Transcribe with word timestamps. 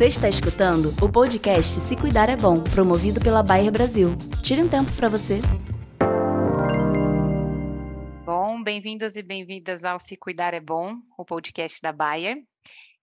Você 0.00 0.06
está 0.06 0.30
escutando 0.30 0.94
o 1.04 1.12
podcast 1.12 1.78
Se 1.80 1.94
Cuidar 1.94 2.30
é 2.30 2.34
Bom, 2.34 2.64
promovido 2.64 3.20
pela 3.20 3.42
Bayer 3.42 3.70
Brasil. 3.70 4.16
Tire 4.42 4.62
um 4.62 4.66
tempo 4.66 4.90
para 4.96 5.10
você. 5.10 5.42
Bom, 8.24 8.62
bem-vindos 8.62 9.14
e 9.14 9.22
bem-vindas 9.22 9.84
ao 9.84 10.00
Se 10.00 10.16
Cuidar 10.16 10.54
é 10.54 10.60
Bom, 10.60 10.94
o 11.18 11.22
podcast 11.26 11.82
da 11.82 11.92
Bayer. 11.92 12.42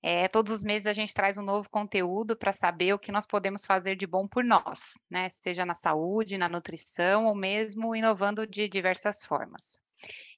É, 0.02 0.28
todos 0.28 0.52
os 0.52 0.64
meses 0.64 0.88
a 0.88 0.94
gente 0.94 1.14
traz 1.14 1.38
um 1.38 1.44
novo 1.44 1.70
conteúdo 1.70 2.36
para 2.36 2.52
saber 2.52 2.96
o 2.96 3.00
que 3.00 3.12
nós 3.12 3.28
podemos 3.28 3.64
fazer 3.64 3.96
de 3.96 4.08
bom 4.08 4.28
por 4.28 4.44
nós, 4.44 4.80
né? 5.08 5.30
Seja 5.30 5.64
na 5.68 5.76
saúde, 5.76 6.36
na 6.36 6.50
nutrição 6.50 7.28
ou 7.28 7.36
mesmo 7.36 7.96
inovando 7.96 8.48
de 8.48 8.68
diversas 8.68 9.24
formas. 9.24 9.80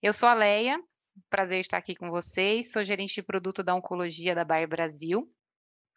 Eu 0.04 0.12
sou 0.12 0.28
a 0.28 0.34
Leia, 0.34 0.78
prazer 1.30 1.62
estar 1.62 1.78
aqui 1.78 1.96
com 1.96 2.10
vocês. 2.10 2.70
Sou 2.70 2.84
gerente 2.84 3.16
de 3.16 3.24
produto 3.24 3.64
da 3.64 3.74
Oncologia 3.74 4.36
da 4.36 4.44
Bayer 4.44 4.68
Brasil 4.68 5.26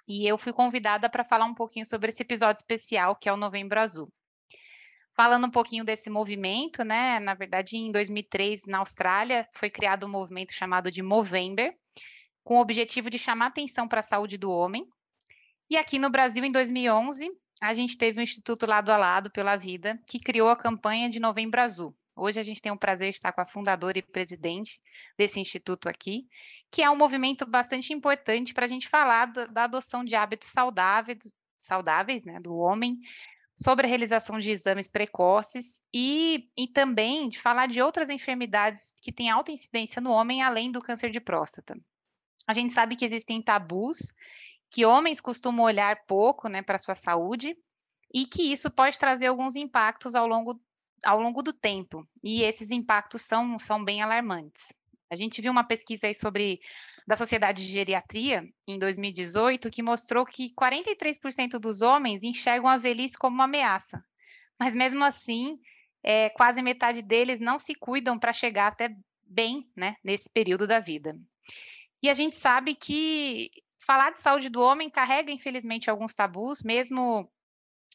e 0.07 0.27
eu 0.27 0.37
fui 0.37 0.53
convidada 0.53 1.09
para 1.09 1.25
falar 1.25 1.45
um 1.45 1.55
pouquinho 1.55 1.87
sobre 1.87 2.11
esse 2.11 2.23
episódio 2.23 2.59
especial 2.59 3.17
que 3.17 3.29
é 3.29 3.33
o 3.33 3.37
Novembro 3.37 3.81
Azul. 3.81 4.13
Falando 5.15 5.47
um 5.47 5.51
pouquinho 5.51 5.85
desse 5.85 6.09
movimento, 6.09 6.83
né? 6.85 7.21
Na 7.21 7.35
verdade, 7.35 7.77
em 7.77 7.93
2003, 7.93 8.63
na 8.67 8.79
Austrália, 8.79 9.47
foi 9.55 9.69
criado 9.69 10.07
um 10.07 10.11
movimento 10.11 10.53
chamado 10.53 10.91
de 10.91 11.03
Movember, 11.03 11.75
com 12.43 12.57
o 12.57 12.61
objetivo 12.61 13.11
de 13.11 13.19
chamar 13.19 13.47
atenção 13.47 13.87
para 13.87 14.01
a 14.01 14.03
saúde 14.03 14.39
do 14.39 14.51
homem. 14.51 14.87
E 15.69 15.77
aqui 15.77 15.99
no 15.99 16.11
Brasil, 16.11 16.45
em 16.45 16.51
2011, 16.51 17.29
a 17.61 17.75
gente 17.75 17.97
teve 17.97 18.21
o 18.21 18.23
Instituto 18.23 18.67
Lado 18.67 18.91
a 18.91 18.97
Lado 18.97 19.31
pela 19.31 19.57
Vida, 19.57 20.01
que 20.09 20.19
criou 20.19 20.49
a 20.49 20.57
campanha 20.57 21.09
de 21.09 21.21
Novembro 21.21 21.61
Azul. 21.61 21.95
Hoje 22.15 22.39
a 22.39 22.43
gente 22.43 22.61
tem 22.61 22.71
o 22.71 22.79
prazer 22.79 23.11
de 23.11 23.17
estar 23.17 23.33
com 23.33 23.41
a 23.41 23.47
fundadora 23.47 23.99
e 23.99 24.03
presidente 24.03 24.81
desse 25.17 25.41
instituto 25.41 25.89
aqui, 25.89 26.29
que 26.71 26.83
é 26.83 26.91
um 26.91 26.97
movimento 26.97 27.47
bastante 27.47 27.93
importante 27.93 28.53
para 28.53 28.67
a 28.67 28.69
gente 28.69 28.89
falar 28.89 29.27
da, 29.27 29.65
adoção 29.65 30.05
de 30.05 30.15
hábitos 30.15 30.49
saudáveis, 30.49 31.33
saudáveis 31.59 32.25
né, 32.25 32.39
do 32.39 32.55
homem, 32.55 32.99
sobre 33.55 33.87
a 33.87 33.89
realização 33.89 34.39
de 34.39 34.51
exames 34.51 34.89
precoces 34.89 35.81
e, 35.93 36.51
e 36.57 36.67
também 36.69 37.29
de 37.29 37.39
falar 37.41 37.67
de 37.67 37.81
outras 37.81 38.11
enfermidades 38.11 38.95
que 39.01 39.13
têm 39.13 39.31
alta 39.31 39.53
incidência 39.53 40.01
no 40.01 40.11
homem, 40.11 40.43
além 40.43 40.71
do 40.71 40.83
câncer 40.83 41.11
de 41.11 41.21
próstata. 41.21 41.79
A 42.47 42.53
gente 42.53 42.73
sabe 42.73 42.97
que 42.97 43.05
existem 43.05 43.41
tabus 43.41 44.13
que 44.71 44.87
homens 44.87 45.21
costumam 45.21 45.65
olhar 45.65 46.05
pouco 46.07 46.49
né, 46.49 46.63
para 46.63 46.77
a 46.77 46.79
sua 46.79 46.95
saúde 46.95 47.57
e 48.13 48.27
que 48.27 48.51
isso 48.51 48.71
pode 48.71 48.99
trazer 48.99 49.27
alguns 49.27 49.55
impactos 49.55 50.15
ao 50.15 50.27
longo 50.27 50.61
ao 51.05 51.21
longo 51.21 51.43
do 51.43 51.53
tempo, 51.53 52.07
e 52.23 52.43
esses 52.43 52.71
impactos 52.71 53.23
são, 53.23 53.59
são 53.59 53.85
bem 53.85 54.03
alarmantes. 54.03 54.73
A 55.11 55.17
gente 55.17 55.43
viu 55.43 55.53
uma 55.53 55.65
pesquisa 55.65 56.07
aí 56.07 56.15
sobre 56.15 56.61
da 57.07 57.17
Sociedade 57.17 57.67
de 57.67 57.73
Geriatria 57.73 58.49
em 58.67 58.79
2018 58.79 59.71
que 59.71 59.83
mostrou 59.83 60.25
que 60.25 60.55
43% 60.55 61.59
dos 61.59 61.83
homens 61.83 62.23
enxergam 62.23 62.69
a 62.69 62.79
velhice 62.79 63.19
como 63.19 63.35
uma 63.35 63.45
ameaça, 63.45 64.03
mas 64.59 64.75
mesmo 64.75 65.05
assim, 65.05 65.59
é, 66.03 66.31
quase 66.31 66.63
metade 66.63 67.03
deles 67.03 67.41
não 67.41 67.59
se 67.59 67.75
cuidam 67.75 68.19
para 68.19 68.33
chegar 68.33 68.69
até 68.69 68.95
bem, 69.23 69.69
né, 69.77 69.97
nesse 70.03 70.31
período 70.31 70.67
da 70.67 70.81
vida. 70.81 71.15
E 72.03 72.09
a 72.09 72.15
gente 72.15 72.37
sabe 72.37 72.75
que 72.75 73.51
falar 73.79 74.13
de 74.13 74.21
saúde 74.21 74.49
do 74.49 74.61
homem 74.61 74.91
carrega, 74.91 75.31
infelizmente, 75.31 75.91
alguns 75.91 76.15
tabus, 76.15 76.63
mesmo 76.63 77.31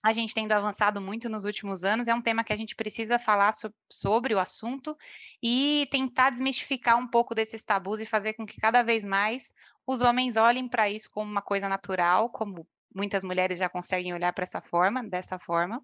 a 0.03 0.13
gente 0.13 0.33
tendo 0.33 0.51
avançado 0.51 1.01
muito 1.01 1.27
nos 1.27 1.45
últimos 1.45 1.83
anos, 1.83 2.07
é 2.07 2.13
um 2.13 2.21
tema 2.21 2.43
que 2.43 2.53
a 2.53 2.55
gente 2.55 2.75
precisa 2.75 3.17
falar 3.17 3.53
so 3.53 3.73
sobre 3.91 4.33
o 4.33 4.39
assunto 4.39 4.95
e 5.41 5.87
tentar 5.91 6.29
desmistificar 6.29 6.97
um 6.97 7.07
pouco 7.07 7.33
desses 7.33 7.65
tabus 7.65 7.99
e 7.99 8.05
fazer 8.05 8.33
com 8.33 8.45
que 8.45 8.59
cada 8.59 8.83
vez 8.83 9.03
mais 9.03 9.51
os 9.85 10.01
homens 10.01 10.37
olhem 10.37 10.67
para 10.67 10.89
isso 10.89 11.09
como 11.09 11.29
uma 11.29 11.41
coisa 11.41 11.67
natural, 11.67 12.29
como 12.29 12.67
muitas 12.93 13.23
mulheres 13.23 13.59
já 13.59 13.69
conseguem 13.69 14.13
olhar 14.13 14.33
para 14.33 14.43
essa 14.43 14.61
forma, 14.61 15.03
dessa 15.03 15.39
forma. 15.39 15.81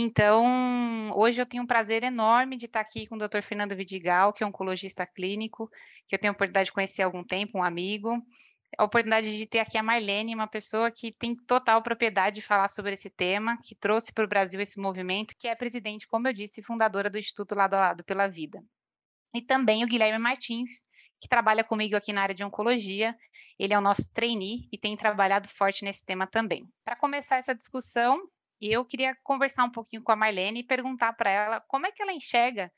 Então, 0.00 1.10
hoje 1.16 1.40
eu 1.40 1.46
tenho 1.46 1.64
um 1.64 1.66
prazer 1.66 2.04
enorme 2.04 2.56
de 2.56 2.66
estar 2.66 2.80
aqui 2.80 3.06
com 3.06 3.16
o 3.16 3.18
Dr. 3.18 3.42
Fernando 3.42 3.74
Vidigal, 3.74 4.32
que 4.32 4.44
é 4.44 4.46
oncologista 4.46 5.04
clínico, 5.04 5.68
que 6.06 6.14
eu 6.14 6.18
tenho 6.18 6.30
a 6.30 6.34
oportunidade 6.34 6.66
de 6.66 6.72
conhecer 6.72 7.02
há 7.02 7.06
algum 7.06 7.24
tempo, 7.24 7.58
um 7.58 7.62
amigo, 7.62 8.16
a 8.76 8.84
oportunidade 8.84 9.36
de 9.36 9.46
ter 9.46 9.60
aqui 9.60 9.78
a 9.78 9.82
Marlene, 9.82 10.34
uma 10.34 10.46
pessoa 10.46 10.90
que 10.90 11.12
tem 11.12 11.34
total 11.34 11.82
propriedade 11.82 12.36
de 12.36 12.42
falar 12.42 12.68
sobre 12.68 12.92
esse 12.92 13.08
tema, 13.08 13.58
que 13.62 13.74
trouxe 13.74 14.12
para 14.12 14.24
o 14.24 14.28
Brasil 14.28 14.60
esse 14.60 14.78
movimento, 14.78 15.34
que 15.38 15.48
é 15.48 15.54
presidente, 15.54 16.06
como 16.06 16.28
eu 16.28 16.32
disse, 16.32 16.62
fundadora 16.62 17.08
do 17.08 17.18
Instituto 17.18 17.54
Lado 17.54 17.74
a 17.74 17.80
Lado 17.80 18.04
pela 18.04 18.28
Vida. 18.28 18.62
E 19.34 19.40
também 19.40 19.84
o 19.84 19.86
Guilherme 19.86 20.18
Martins, 20.18 20.84
que 21.20 21.28
trabalha 21.28 21.64
comigo 21.64 21.96
aqui 21.96 22.12
na 22.12 22.22
área 22.22 22.34
de 22.34 22.44
oncologia. 22.44 23.16
Ele 23.58 23.74
é 23.74 23.78
o 23.78 23.82
nosso 23.82 24.10
trainee 24.12 24.68
e 24.72 24.78
tem 24.78 24.96
trabalhado 24.96 25.48
forte 25.48 25.84
nesse 25.84 26.04
tema 26.04 26.26
também. 26.26 26.66
Para 26.84 26.96
começar 26.96 27.36
essa 27.36 27.54
discussão, 27.54 28.20
eu 28.60 28.84
queria 28.84 29.16
conversar 29.22 29.64
um 29.64 29.70
pouquinho 29.70 30.02
com 30.02 30.12
a 30.12 30.16
Marlene 30.16 30.60
e 30.60 30.66
perguntar 30.66 31.12
para 31.14 31.30
ela 31.30 31.60
como 31.62 31.86
é 31.86 31.92
que 31.92 32.02
ela 32.02 32.12
enxerga 32.12 32.72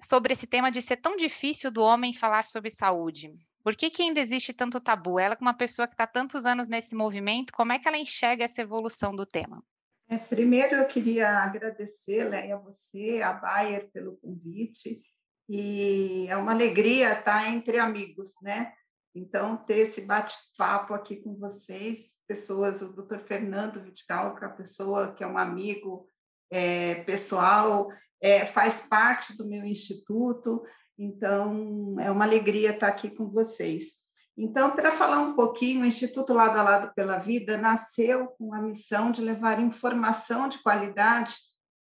sobre 0.00 0.32
esse 0.32 0.46
tema 0.46 0.70
de 0.70 0.82
ser 0.82 0.96
tão 0.96 1.16
difícil 1.16 1.70
do 1.70 1.82
homem 1.82 2.12
falar 2.12 2.46
sobre 2.46 2.70
saúde. 2.70 3.32
Por 3.64 3.74
que, 3.74 3.88
que 3.88 4.02
ainda 4.02 4.20
existe 4.20 4.52
tanto 4.52 4.78
tabu? 4.78 5.18
Ela, 5.18 5.34
como 5.34 5.48
uma 5.48 5.56
pessoa 5.56 5.88
que 5.88 5.94
está 5.94 6.06
tantos 6.06 6.44
anos 6.44 6.68
nesse 6.68 6.94
movimento, 6.94 7.50
como 7.54 7.72
é 7.72 7.78
que 7.78 7.88
ela 7.88 7.96
enxerga 7.96 8.44
essa 8.44 8.60
evolução 8.60 9.16
do 9.16 9.24
tema? 9.24 9.64
É, 10.06 10.18
primeiro, 10.18 10.76
eu 10.76 10.86
queria 10.86 11.38
agradecer, 11.38 12.24
Leia, 12.24 12.56
a 12.56 12.58
você, 12.58 13.22
a 13.22 13.32
Bayer, 13.32 13.90
pelo 13.90 14.18
convite. 14.18 15.02
E 15.48 16.26
é 16.28 16.36
uma 16.36 16.52
alegria 16.52 17.14
estar 17.14 17.50
entre 17.50 17.78
amigos, 17.78 18.34
né? 18.42 18.70
Então, 19.14 19.56
ter 19.56 19.78
esse 19.78 20.02
bate-papo 20.02 20.92
aqui 20.92 21.16
com 21.16 21.34
vocês, 21.36 22.12
pessoas, 22.26 22.82
o 22.82 22.92
doutor 22.92 23.20
Fernando 23.20 23.80
Vidigal, 23.80 24.36
que 24.36 24.44
é 24.44 24.46
uma 24.46 24.56
pessoa 24.56 25.14
que 25.14 25.24
é 25.24 25.26
um 25.26 25.38
amigo 25.38 26.06
é, 26.50 26.96
pessoal, 27.04 27.88
é, 28.20 28.44
faz 28.44 28.82
parte 28.82 29.34
do 29.34 29.46
meu 29.46 29.64
instituto, 29.64 30.62
então, 30.98 31.96
é 31.98 32.10
uma 32.10 32.24
alegria 32.24 32.70
estar 32.70 32.88
aqui 32.88 33.10
com 33.10 33.28
vocês. 33.28 33.94
Então, 34.36 34.72
para 34.72 34.90
falar 34.90 35.20
um 35.20 35.34
pouquinho, 35.34 35.82
o 35.82 35.86
Instituto 35.86 36.32
Lado 36.32 36.58
a 36.58 36.62
Lado 36.62 36.92
pela 36.94 37.18
Vida 37.18 37.56
nasceu 37.56 38.28
com 38.38 38.52
a 38.52 38.60
missão 38.60 39.10
de 39.10 39.22
levar 39.22 39.60
informação 39.60 40.48
de 40.48 40.58
qualidade 40.58 41.34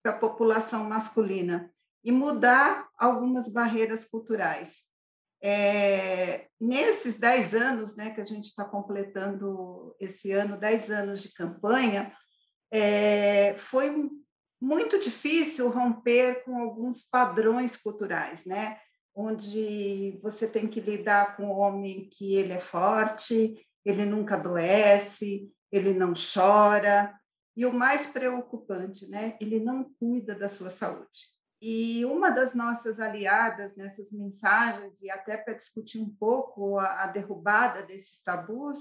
para 0.03 0.11
a 0.11 0.17
população 0.17 0.83
masculina 0.83 1.71
e 2.03 2.11
mudar 2.11 2.87
algumas 2.97 3.47
barreiras 3.47 4.05
culturais. 4.05 4.83
É, 5.41 6.47
nesses 6.59 7.17
10 7.17 7.55
anos, 7.55 7.95
né, 7.95 8.11
que 8.11 8.21
a 8.21 8.25
gente 8.25 8.45
está 8.45 8.63
completando 8.63 9.95
esse 9.99 10.31
ano, 10.31 10.59
10 10.59 10.91
anos 10.91 11.21
de 11.21 11.33
campanha, 11.33 12.13
é, 12.71 13.55
foi 13.57 14.09
muito 14.61 14.99
difícil 14.99 15.69
romper 15.69 16.43
com 16.45 16.57
alguns 16.57 17.03
padrões 17.03 17.75
culturais, 17.75 18.45
né? 18.45 18.79
Onde 19.15 20.19
você 20.21 20.47
tem 20.47 20.67
que 20.67 20.79
lidar 20.79 21.35
com 21.35 21.45
o 21.45 21.57
homem 21.57 22.09
que 22.09 22.35
ele 22.35 22.53
é 22.53 22.59
forte, 22.59 23.65
ele 23.85 24.05
nunca 24.05 24.35
adoece, 24.35 25.51
ele 25.71 25.93
não 25.93 26.13
chora, 26.13 27.13
e 27.55 27.65
o 27.65 27.73
mais 27.73 28.07
preocupante, 28.07 29.07
né? 29.09 29.37
Ele 29.39 29.59
não 29.59 29.83
cuida 29.99 30.33
da 30.33 30.49
sua 30.49 30.69
saúde. 30.69 31.31
E 31.61 32.03
uma 32.05 32.29
das 32.29 32.53
nossas 32.53 32.99
aliadas 32.99 33.75
nessas 33.75 34.11
mensagens, 34.11 35.01
e 35.01 35.09
até 35.09 35.37
para 35.37 35.53
discutir 35.53 35.99
um 35.99 36.09
pouco 36.09 36.79
a, 36.79 37.03
a 37.03 37.07
derrubada 37.07 37.83
desses 37.83 38.21
tabus, 38.21 38.77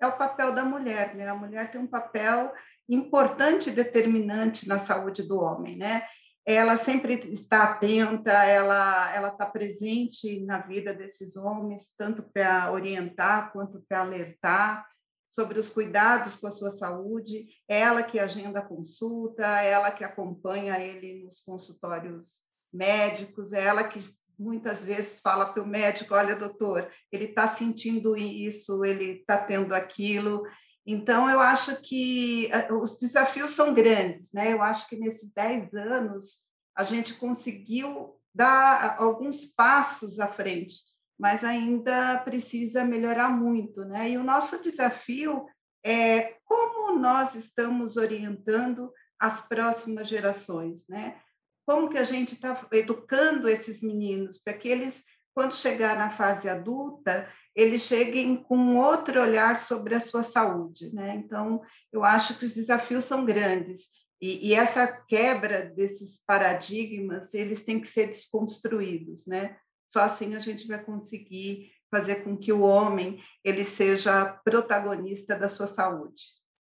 é 0.00 0.06
o 0.06 0.16
papel 0.16 0.52
da 0.52 0.64
mulher, 0.64 1.14
né? 1.14 1.28
A 1.28 1.34
mulher 1.34 1.70
tem 1.70 1.80
um 1.80 1.86
papel 1.86 2.52
importante 2.88 3.70
e 3.70 3.72
determinante 3.72 4.68
na 4.68 4.78
saúde 4.78 5.22
do 5.22 5.38
homem, 5.38 5.76
né? 5.76 6.06
Ela 6.46 6.76
sempre 6.76 7.14
está 7.32 7.64
atenta, 7.64 8.30
ela 8.30 9.12
ela 9.12 9.28
está 9.28 9.44
presente 9.44 10.40
na 10.44 10.58
vida 10.58 10.94
desses 10.94 11.36
homens, 11.36 11.90
tanto 11.98 12.22
para 12.22 12.70
orientar 12.70 13.52
quanto 13.52 13.84
para 13.88 14.02
alertar 14.02 14.86
sobre 15.28 15.58
os 15.58 15.68
cuidados 15.68 16.36
com 16.36 16.46
a 16.46 16.52
sua 16.52 16.70
saúde. 16.70 17.48
Ela 17.68 18.04
que 18.04 18.20
agenda 18.20 18.60
a 18.60 18.64
consulta, 18.64 19.44
ela 19.60 19.90
que 19.90 20.04
acompanha 20.04 20.78
ele 20.78 21.24
nos 21.24 21.40
consultórios 21.40 22.42
médicos, 22.72 23.52
ela 23.52 23.82
que 23.82 24.00
muitas 24.38 24.84
vezes 24.84 25.20
fala 25.20 25.46
para 25.46 25.62
o 25.62 25.66
médico: 25.66 26.14
olha, 26.14 26.36
doutor, 26.36 26.88
ele 27.10 27.24
está 27.24 27.48
sentindo 27.48 28.16
isso, 28.16 28.84
ele 28.84 29.18
está 29.18 29.36
tendo 29.36 29.74
aquilo. 29.74 30.44
Então, 30.86 31.28
eu 31.28 31.40
acho 31.40 31.76
que 31.82 32.46
eh, 32.52 32.72
os 32.72 32.96
desafios 32.96 33.50
são 33.50 33.74
grandes, 33.74 34.32
né? 34.32 34.52
Eu 34.52 34.62
acho 34.62 34.88
que 34.88 34.96
nesses 34.96 35.32
10 35.32 35.74
anos 35.74 36.46
a 36.76 36.84
gente 36.84 37.14
conseguiu 37.14 38.14
dar 38.32 38.96
alguns 38.98 39.44
passos 39.44 40.20
à 40.20 40.28
frente, 40.28 40.76
mas 41.18 41.42
ainda 41.42 42.18
precisa 42.18 42.84
melhorar 42.84 43.30
muito, 43.30 43.84
né? 43.84 44.10
E 44.10 44.16
o 44.16 44.22
nosso 44.22 44.62
desafio 44.62 45.46
é 45.84 46.36
como 46.44 46.98
nós 46.98 47.34
estamos 47.34 47.96
orientando 47.96 48.92
as 49.18 49.40
próximas 49.40 50.06
gerações, 50.06 50.86
né? 50.88 51.18
Como 51.66 51.88
que 51.88 51.98
a 51.98 52.04
gente 52.04 52.34
está 52.34 52.64
educando 52.70 53.48
esses 53.48 53.82
meninos 53.82 54.38
para 54.38 54.54
que 54.54 54.68
eles, 54.68 55.02
quando 55.34 55.52
chegar 55.54 55.96
na 55.96 56.10
fase 56.10 56.48
adulta, 56.48 57.28
eles 57.56 57.82
cheguem 57.82 58.36
com 58.36 58.76
outro 58.76 59.20
olhar 59.20 59.58
sobre 59.58 59.94
a 59.94 60.00
sua 60.00 60.22
saúde. 60.22 60.94
Né? 60.94 61.16
Então, 61.16 61.62
eu 61.90 62.04
acho 62.04 62.38
que 62.38 62.44
os 62.44 62.54
desafios 62.54 63.04
são 63.04 63.24
grandes. 63.24 63.88
E, 64.20 64.48
e, 64.48 64.54
essa 64.54 64.86
quebra 64.86 65.66
desses 65.66 66.22
paradigmas, 66.26 67.34
eles 67.34 67.64
têm 67.64 67.80
que 67.80 67.88
ser 67.88 68.06
desconstruídos, 68.06 69.26
né? 69.26 69.58
Só 69.92 70.00
assim 70.00 70.34
a 70.34 70.38
gente 70.38 70.66
vai 70.66 70.82
conseguir 70.82 71.70
fazer 71.90 72.24
com 72.24 72.36
que 72.36 72.50
o 72.50 72.62
homem 72.62 73.22
ele 73.44 73.62
seja 73.62 74.24
protagonista 74.42 75.36
da 75.36 75.48
sua 75.48 75.66
saúde. 75.66 76.22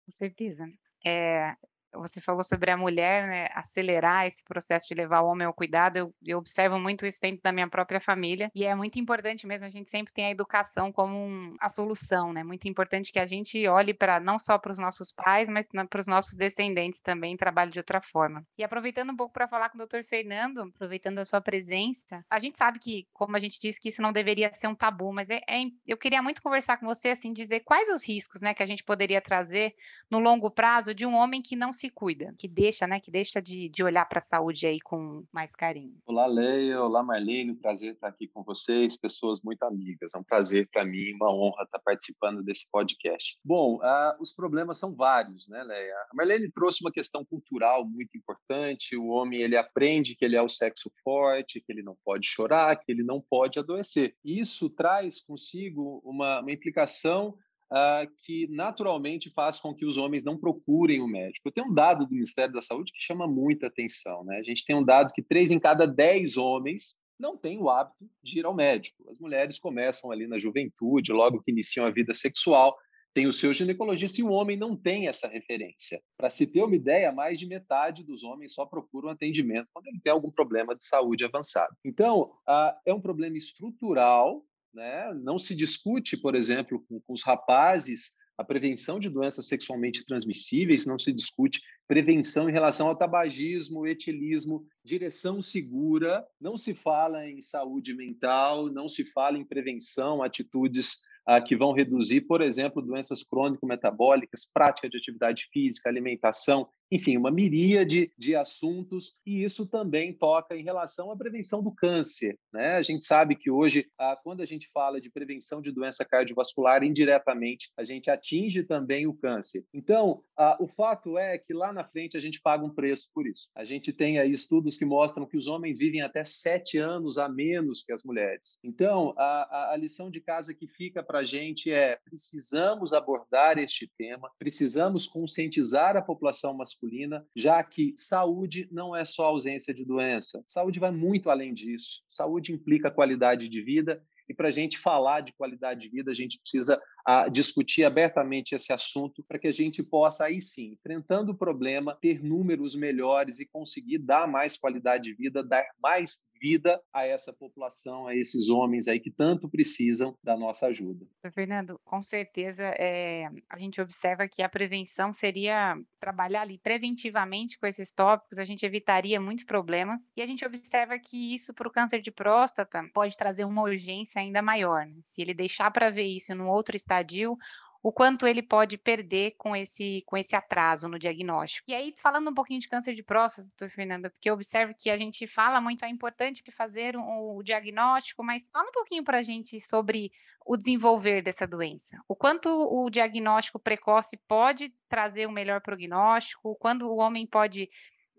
Com 0.05 0.11
certeza. 0.11 0.67
É, 1.05 1.55
você 1.93 2.21
falou 2.21 2.43
sobre 2.43 2.71
a 2.71 2.77
mulher 2.77 3.27
né, 3.27 3.47
acelerar 3.53 4.27
esse 4.27 4.43
processo 4.43 4.87
de 4.87 4.93
levar 4.93 5.21
o 5.21 5.27
homem 5.27 5.45
ao 5.45 5.53
cuidado. 5.53 5.97
Eu, 5.97 6.15
eu, 6.23 6.37
observo 6.37 6.79
muito 6.79 7.05
isso 7.05 7.19
dentro 7.21 7.41
da 7.43 7.51
minha 7.51 7.69
própria 7.69 7.99
família 7.99 8.51
e 8.55 8.65
é 8.65 8.73
muito 8.75 8.99
importante 8.99 9.45
mesmo. 9.45 9.67
A 9.67 9.71
gente 9.71 9.89
sempre 9.89 10.13
tem 10.13 10.25
a 10.25 10.31
educação 10.31 10.91
como 10.91 11.15
um, 11.15 11.55
a 11.59 11.69
solução, 11.69 12.33
né? 12.33 12.43
Muito 12.43 12.67
importante 12.67 13.11
que 13.11 13.19
a 13.19 13.25
gente 13.25 13.67
olhe 13.67 13.93
para 13.93 14.19
não 14.19 14.39
só 14.39 14.57
para 14.57 14.71
os 14.71 14.79
nossos 14.79 15.11
pais, 15.11 15.49
mas 15.49 15.67
para 15.67 15.99
os 15.99 16.07
nossos 16.07 16.35
descendentes 16.35 17.01
também, 17.01 17.37
trabalhe 17.37 17.71
de 17.71 17.79
outra 17.79 18.01
forma. 18.01 18.45
E 18.57 18.63
aproveitando 18.63 19.11
um 19.11 19.15
pouco 19.15 19.33
para 19.33 19.47
falar 19.47 19.69
com 19.69 19.77
o 19.77 19.85
Dr. 19.85 20.03
Fernando, 20.07 20.61
aproveitando 20.61 21.19
a 21.19 21.25
sua 21.25 21.41
presença, 21.41 22.23
a 22.29 22.39
gente 22.39 22.57
sabe 22.57 22.79
que, 22.79 23.07
como 23.13 23.35
a 23.35 23.39
gente 23.39 23.59
disse, 23.59 23.79
que 23.79 23.89
isso 23.89 24.01
não 24.01 24.11
deveria 24.11 24.53
ser 24.53 24.67
um 24.67 24.75
tabu, 24.75 25.11
mas 25.13 25.29
é, 25.29 25.41
é, 25.47 25.63
eu 25.87 25.97
queria 25.97 26.21
muito 26.21 26.41
conversar 26.41 26.77
com 26.77 26.85
você, 26.85 27.09
assim, 27.09 27.33
dizer 27.33 27.61
quais 27.61 27.89
os 27.89 28.07
riscos, 28.07 28.41
né, 28.41 28.53
que 28.53 28.63
a 28.63 28.65
gente 28.65 28.83
poderia 28.83 29.21
trazer 29.21 29.73
no 30.09 30.19
longo 30.19 30.49
prazo 30.49 30.93
de 30.93 31.05
um 31.05 31.13
homem 31.13 31.41
que 31.41 31.55
não 31.55 31.71
se 31.71 31.80
cuida, 31.89 32.33
que 32.37 32.47
deixa, 32.47 32.85
né, 32.87 32.99
que 32.99 33.11
deixa 33.11 33.41
de, 33.41 33.69
de 33.69 33.83
olhar 33.83 34.05
para 34.05 34.19
a 34.19 34.21
saúde 34.21 34.65
aí 34.65 34.79
com 34.79 35.23
mais 35.31 35.55
carinho. 35.55 35.97
Olá, 36.05 36.25
Leia, 36.25 36.81
olá, 36.81 37.03
Marlene, 37.03 37.55
prazer 37.55 37.93
estar 37.93 38.07
aqui 38.07 38.27
com 38.27 38.43
vocês, 38.43 38.97
pessoas 38.97 39.39
muito 39.43 39.63
amigas. 39.63 40.13
É 40.13 40.17
um 40.17 40.23
prazer 40.23 40.67
para 40.71 40.85
mim, 40.85 41.13
uma 41.13 41.33
honra 41.33 41.63
estar 41.63 41.79
participando 41.79 42.43
desse 42.43 42.67
podcast. 42.71 43.37
Bom, 43.43 43.75
uh, 43.77 44.21
os 44.21 44.33
problemas 44.33 44.77
são 44.77 44.95
vários, 44.95 45.47
né, 45.47 45.63
Leia? 45.63 45.95
A 46.11 46.15
Marlene 46.15 46.51
trouxe 46.51 46.83
uma 46.83 46.91
questão 46.91 47.25
cultural 47.25 47.85
muito 47.87 48.17
importante. 48.17 48.95
O 48.95 49.07
homem 49.07 49.41
ele 49.41 49.57
aprende 49.57 50.15
que 50.15 50.25
ele 50.25 50.35
é 50.35 50.41
o 50.41 50.49
sexo 50.49 50.91
forte, 51.03 51.61
que 51.61 51.71
ele 51.71 51.83
não 51.83 51.97
pode 52.03 52.27
chorar, 52.27 52.75
que 52.75 52.91
ele 52.91 53.03
não 53.03 53.21
pode 53.21 53.59
adoecer. 53.59 54.15
Isso 54.23 54.69
traz 54.69 55.21
consigo 55.21 56.01
uma, 56.03 56.41
uma 56.41 56.51
implicação 56.51 57.35
uh, 57.71 58.11
que 58.23 58.47
naturalmente 58.49 59.29
faz 59.29 59.59
com 59.59 59.73
que 59.73 59.85
os 59.85 59.97
homens 59.97 60.23
não 60.23 60.37
procurem 60.37 61.01
o 61.01 61.07
médico. 61.07 61.47
Eu 61.47 61.51
tenho 61.51 61.67
um 61.67 61.73
dado 61.73 62.05
do 62.05 62.13
Ministério 62.13 62.53
da 62.53 62.61
Saúde 62.61 62.91
que 62.91 63.01
chama 63.01 63.27
muita 63.27 63.67
atenção. 63.67 64.23
Né? 64.23 64.37
A 64.37 64.43
gente 64.43 64.65
tem 64.65 64.75
um 64.75 64.83
dado 64.83 65.13
que 65.13 65.23
três 65.23 65.51
em 65.51 65.59
cada 65.59 65.85
dez 65.85 66.37
homens 66.37 66.99
não 67.17 67.37
têm 67.37 67.59
o 67.59 67.69
hábito 67.69 68.09
de 68.23 68.39
ir 68.39 68.45
ao 68.45 68.53
médico. 68.53 69.07
As 69.09 69.19
mulheres 69.19 69.59
começam 69.59 70.11
ali 70.11 70.27
na 70.27 70.39
juventude, 70.39 71.13
logo 71.13 71.41
que 71.41 71.51
iniciam 71.51 71.85
a 71.85 71.91
vida 71.91 72.13
sexual, 72.13 72.75
tem 73.13 73.27
o 73.27 73.33
seu 73.33 73.53
ginecologista 73.53 74.21
e 74.21 74.23
o 74.23 74.31
homem 74.31 74.57
não 74.57 74.75
tem 74.75 75.07
essa 75.07 75.27
referência. 75.27 76.01
Para 76.17 76.29
se 76.29 76.47
ter 76.47 76.63
uma 76.63 76.75
ideia, 76.75 77.11
mais 77.11 77.37
de 77.37 77.45
metade 77.45 78.03
dos 78.03 78.23
homens 78.23 78.53
só 78.53 78.65
procuram 78.65 79.09
atendimento 79.09 79.67
quando 79.73 79.87
ele 79.87 79.99
tem 80.01 80.11
algum 80.11 80.31
problema 80.31 80.75
de 80.75 80.85
saúde 80.85 81.25
avançado. 81.25 81.75
Então, 81.85 82.31
uh, 82.47 82.73
é 82.85 82.93
um 82.93 83.01
problema 83.01 83.35
estrutural 83.35 84.43
né? 84.73 85.13
Não 85.13 85.37
se 85.37 85.55
discute, 85.55 86.17
por 86.17 86.35
exemplo, 86.35 86.83
com, 86.87 86.99
com 86.99 87.13
os 87.13 87.23
rapazes 87.23 88.13
a 88.37 88.43
prevenção 88.43 88.99
de 88.99 89.07
doenças 89.07 89.47
sexualmente 89.47 90.03
transmissíveis, 90.03 90.85
não 90.85 90.97
se 90.97 91.13
discute 91.13 91.61
prevenção 91.87 92.49
em 92.49 92.51
relação 92.51 92.87
ao 92.87 92.95
tabagismo, 92.95 93.85
etilismo, 93.85 94.65
direção 94.83 95.41
segura, 95.41 96.25
não 96.39 96.57
se 96.57 96.73
fala 96.73 97.27
em 97.27 97.39
saúde 97.39 97.93
mental, 97.93 98.67
não 98.71 98.87
se 98.87 99.05
fala 99.11 99.37
em 99.37 99.45
prevenção, 99.45 100.23
atitudes 100.23 101.01
ah, 101.25 101.39
que 101.39 101.55
vão 101.55 101.71
reduzir, 101.71 102.21
por 102.21 102.41
exemplo, 102.41 102.81
doenças 102.81 103.23
crônico-metabólicas, 103.23 104.49
prática 104.51 104.89
de 104.89 104.97
atividade 104.97 105.47
física, 105.53 105.87
alimentação, 105.87 106.67
enfim, 106.91 107.15
uma 107.15 107.31
miríade 107.31 108.11
de 108.17 108.35
assuntos, 108.35 109.15
e 109.25 109.43
isso 109.43 109.65
também 109.65 110.13
toca 110.13 110.57
em 110.57 110.63
relação 110.63 111.09
à 111.09 111.15
prevenção 111.15 111.63
do 111.63 111.71
câncer. 111.71 112.37
Né? 112.53 112.73
A 112.73 112.81
gente 112.81 113.05
sabe 113.05 113.35
que 113.35 113.49
hoje, 113.49 113.87
quando 114.23 114.41
a 114.41 114.45
gente 114.45 114.69
fala 114.73 114.99
de 114.99 115.09
prevenção 115.09 115.61
de 115.61 115.71
doença 115.71 116.03
cardiovascular, 116.03 116.83
indiretamente 116.83 117.71
a 117.77 117.83
gente 117.83 118.11
atinge 118.11 118.63
também 118.63 119.07
o 119.07 119.13
câncer. 119.13 119.63
Então, 119.73 120.21
o 120.59 120.67
fato 120.67 121.17
é 121.17 121.37
que 121.37 121.53
lá 121.53 121.71
na 121.71 121.85
frente 121.85 122.17
a 122.17 122.19
gente 122.19 122.41
paga 122.41 122.65
um 122.65 122.73
preço 122.73 123.09
por 123.13 123.25
isso. 123.25 123.49
A 123.55 123.63
gente 123.63 123.93
tem 123.93 124.19
aí 124.19 124.31
estudos 124.31 124.75
que 124.75 124.83
mostram 124.83 125.25
que 125.25 125.37
os 125.37 125.47
homens 125.47 125.77
vivem 125.77 126.01
até 126.01 126.23
sete 126.25 126.77
anos 126.77 127.17
a 127.17 127.29
menos 127.29 127.83
que 127.83 127.93
as 127.93 128.03
mulheres. 128.03 128.59
Então, 128.63 129.13
a, 129.17 129.71
a 129.71 129.77
lição 129.77 130.11
de 130.11 130.19
casa 130.19 130.53
que 130.53 130.67
fica 130.67 131.01
para 131.01 131.19
a 131.19 131.23
gente 131.23 131.71
é: 131.71 131.97
precisamos 132.03 132.91
abordar 132.91 133.57
este 133.57 133.89
tema, 133.97 134.29
precisamos 134.37 135.07
conscientizar 135.07 135.95
a 135.95 136.01
população 136.01 136.53
masculina 136.53 136.80
masculina, 136.81 137.25
já 137.35 137.63
que 137.63 137.93
saúde 137.95 138.67
não 138.71 138.95
é 138.95 139.05
só 139.05 139.25
ausência 139.25 139.73
de 139.73 139.85
doença. 139.85 140.43
Saúde 140.47 140.79
vai 140.79 140.91
muito 140.91 141.29
além 141.29 141.53
disso. 141.53 142.01
Saúde 142.07 142.51
implica 142.51 142.89
qualidade 142.89 143.47
de 143.47 143.61
vida 143.61 144.03
e 144.27 144.33
para 144.33 144.47
a 144.47 144.51
gente 144.51 144.77
falar 144.77 145.21
de 145.21 145.33
qualidade 145.33 145.81
de 145.81 145.89
vida, 145.89 146.09
a 146.09 146.13
gente 146.13 146.39
precisa 146.39 146.81
a 147.05 147.27
discutir 147.27 147.83
abertamente 147.83 148.55
esse 148.55 148.71
assunto 148.71 149.23
para 149.27 149.37
que 149.37 149.47
a 149.47 149.51
gente 149.51 149.83
possa, 149.83 150.25
aí 150.25 150.41
sim, 150.41 150.71
enfrentando 150.71 151.33
o 151.33 151.37
problema, 151.37 151.97
ter 152.01 152.23
números 152.23 152.73
melhores 152.73 153.39
e 153.39 153.45
conseguir 153.45 153.97
dar 153.97 154.27
mais 154.27 154.55
qualidade 154.55 155.03
de 155.03 155.13
vida, 155.13 155.43
dar 155.43 155.65
mais 155.81 156.23
vida 156.41 156.81
a 156.91 157.05
essa 157.05 157.31
população, 157.31 158.07
a 158.07 158.15
esses 158.15 158.49
homens 158.49 158.87
aí 158.87 158.99
que 158.99 159.11
tanto 159.11 159.47
precisam 159.47 160.17
da 160.23 160.35
nossa 160.35 160.65
ajuda. 160.67 161.05
Fernando, 161.31 161.79
com 161.85 162.01
certeza 162.01 162.63
é, 162.77 163.29
a 163.47 163.59
gente 163.59 163.79
observa 163.79 164.27
que 164.27 164.41
a 164.41 164.49
prevenção 164.49 165.13
seria 165.13 165.77
trabalhar 165.99 166.41
ali 166.41 166.57
preventivamente 166.57 167.59
com 167.59 167.67
esses 167.67 167.93
tópicos, 167.93 168.39
a 168.39 168.43
gente 168.43 168.65
evitaria 168.65 169.21
muitos 169.21 169.45
problemas 169.45 170.01
e 170.17 170.21
a 170.21 170.25
gente 170.25 170.43
observa 170.43 170.97
que 170.97 171.33
isso 171.33 171.53
para 171.53 171.67
o 171.67 171.71
câncer 171.71 172.01
de 172.01 172.11
próstata 172.11 172.83
pode 172.93 173.15
trazer 173.15 173.45
uma 173.45 173.61
urgência 173.61 174.19
ainda 174.19 174.41
maior. 174.41 174.85
Né? 174.87 174.99
Se 175.05 175.21
ele 175.21 175.33
deixar 175.33 175.69
para 175.69 175.91
ver 175.91 176.07
isso 176.07 176.33
num 176.33 176.47
outro 176.47 176.75
estadio, 176.75 177.37
o 177.83 177.91
quanto 177.91 178.27
ele 178.27 178.43
pode 178.43 178.77
perder 178.77 179.31
com 179.37 179.55
esse, 179.55 180.03
com 180.05 180.15
esse 180.15 180.35
atraso 180.35 180.87
no 180.87 180.99
diagnóstico. 180.99 181.65
E 181.69 181.73
aí, 181.73 181.93
falando 181.97 182.29
um 182.29 182.33
pouquinho 182.33 182.59
de 182.59 182.69
câncer 182.69 182.93
de 182.93 183.01
próstata, 183.01 183.47
doutor 183.57 183.73
Fernando, 183.73 184.09
porque 184.11 184.29
eu 184.29 184.35
observo 184.35 184.73
que 184.77 184.89
a 184.89 184.95
gente 184.95 185.25
fala 185.25 185.59
muito, 185.59 185.83
é 185.83 185.89
importante 185.89 186.43
fazer 186.51 186.95
o, 186.95 187.37
o 187.37 187.43
diagnóstico, 187.43 188.23
mas 188.23 188.43
fala 188.51 188.69
um 188.69 188.71
pouquinho 188.71 189.03
para 189.03 189.17
a 189.19 189.23
gente 189.23 189.59
sobre 189.59 190.11
o 190.45 190.57
desenvolver 190.57 191.21
dessa 191.21 191.47
doença. 191.47 191.99
O 192.07 192.15
quanto 192.15 192.49
o 192.49 192.89
diagnóstico 192.89 193.59
precoce 193.59 194.17
pode 194.27 194.73
trazer 194.87 195.27
um 195.27 195.31
melhor 195.31 195.61
prognóstico, 195.61 196.55
quando 196.59 196.87
o 196.87 196.97
homem 196.97 197.25
pode 197.25 197.69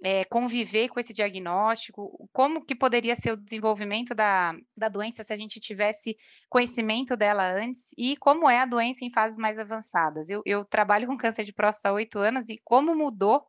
é, 0.03 0.25
conviver 0.25 0.89
com 0.89 0.99
esse 0.99 1.13
diagnóstico, 1.13 2.29
como 2.33 2.65
que 2.65 2.75
poderia 2.75 3.15
ser 3.15 3.33
o 3.33 3.37
desenvolvimento 3.37 4.15
da, 4.15 4.53
da 4.77 4.89
doença 4.89 5.23
se 5.23 5.33
a 5.33 5.37
gente 5.37 5.61
tivesse 5.61 6.17
conhecimento 6.49 7.17
dela 7.17 7.49
antes 7.49 7.95
e 7.97 8.17
como 8.17 8.51
é 8.51 8.61
a 8.61 8.67
doença 8.67 9.05
em 9.05 9.13
fases 9.13 9.39
mais 9.39 9.59
avançadas. 9.59 10.29
Eu, 10.29 10.43
eu 10.45 10.65
trabalho 10.65 11.07
com 11.07 11.17
câncer 11.17 11.45
de 11.45 11.53
próstata 11.53 11.91
há 11.91 11.93
oito 11.93 12.19
anos 12.19 12.49
e 12.49 12.61
como 12.65 12.95
mudou 12.95 13.47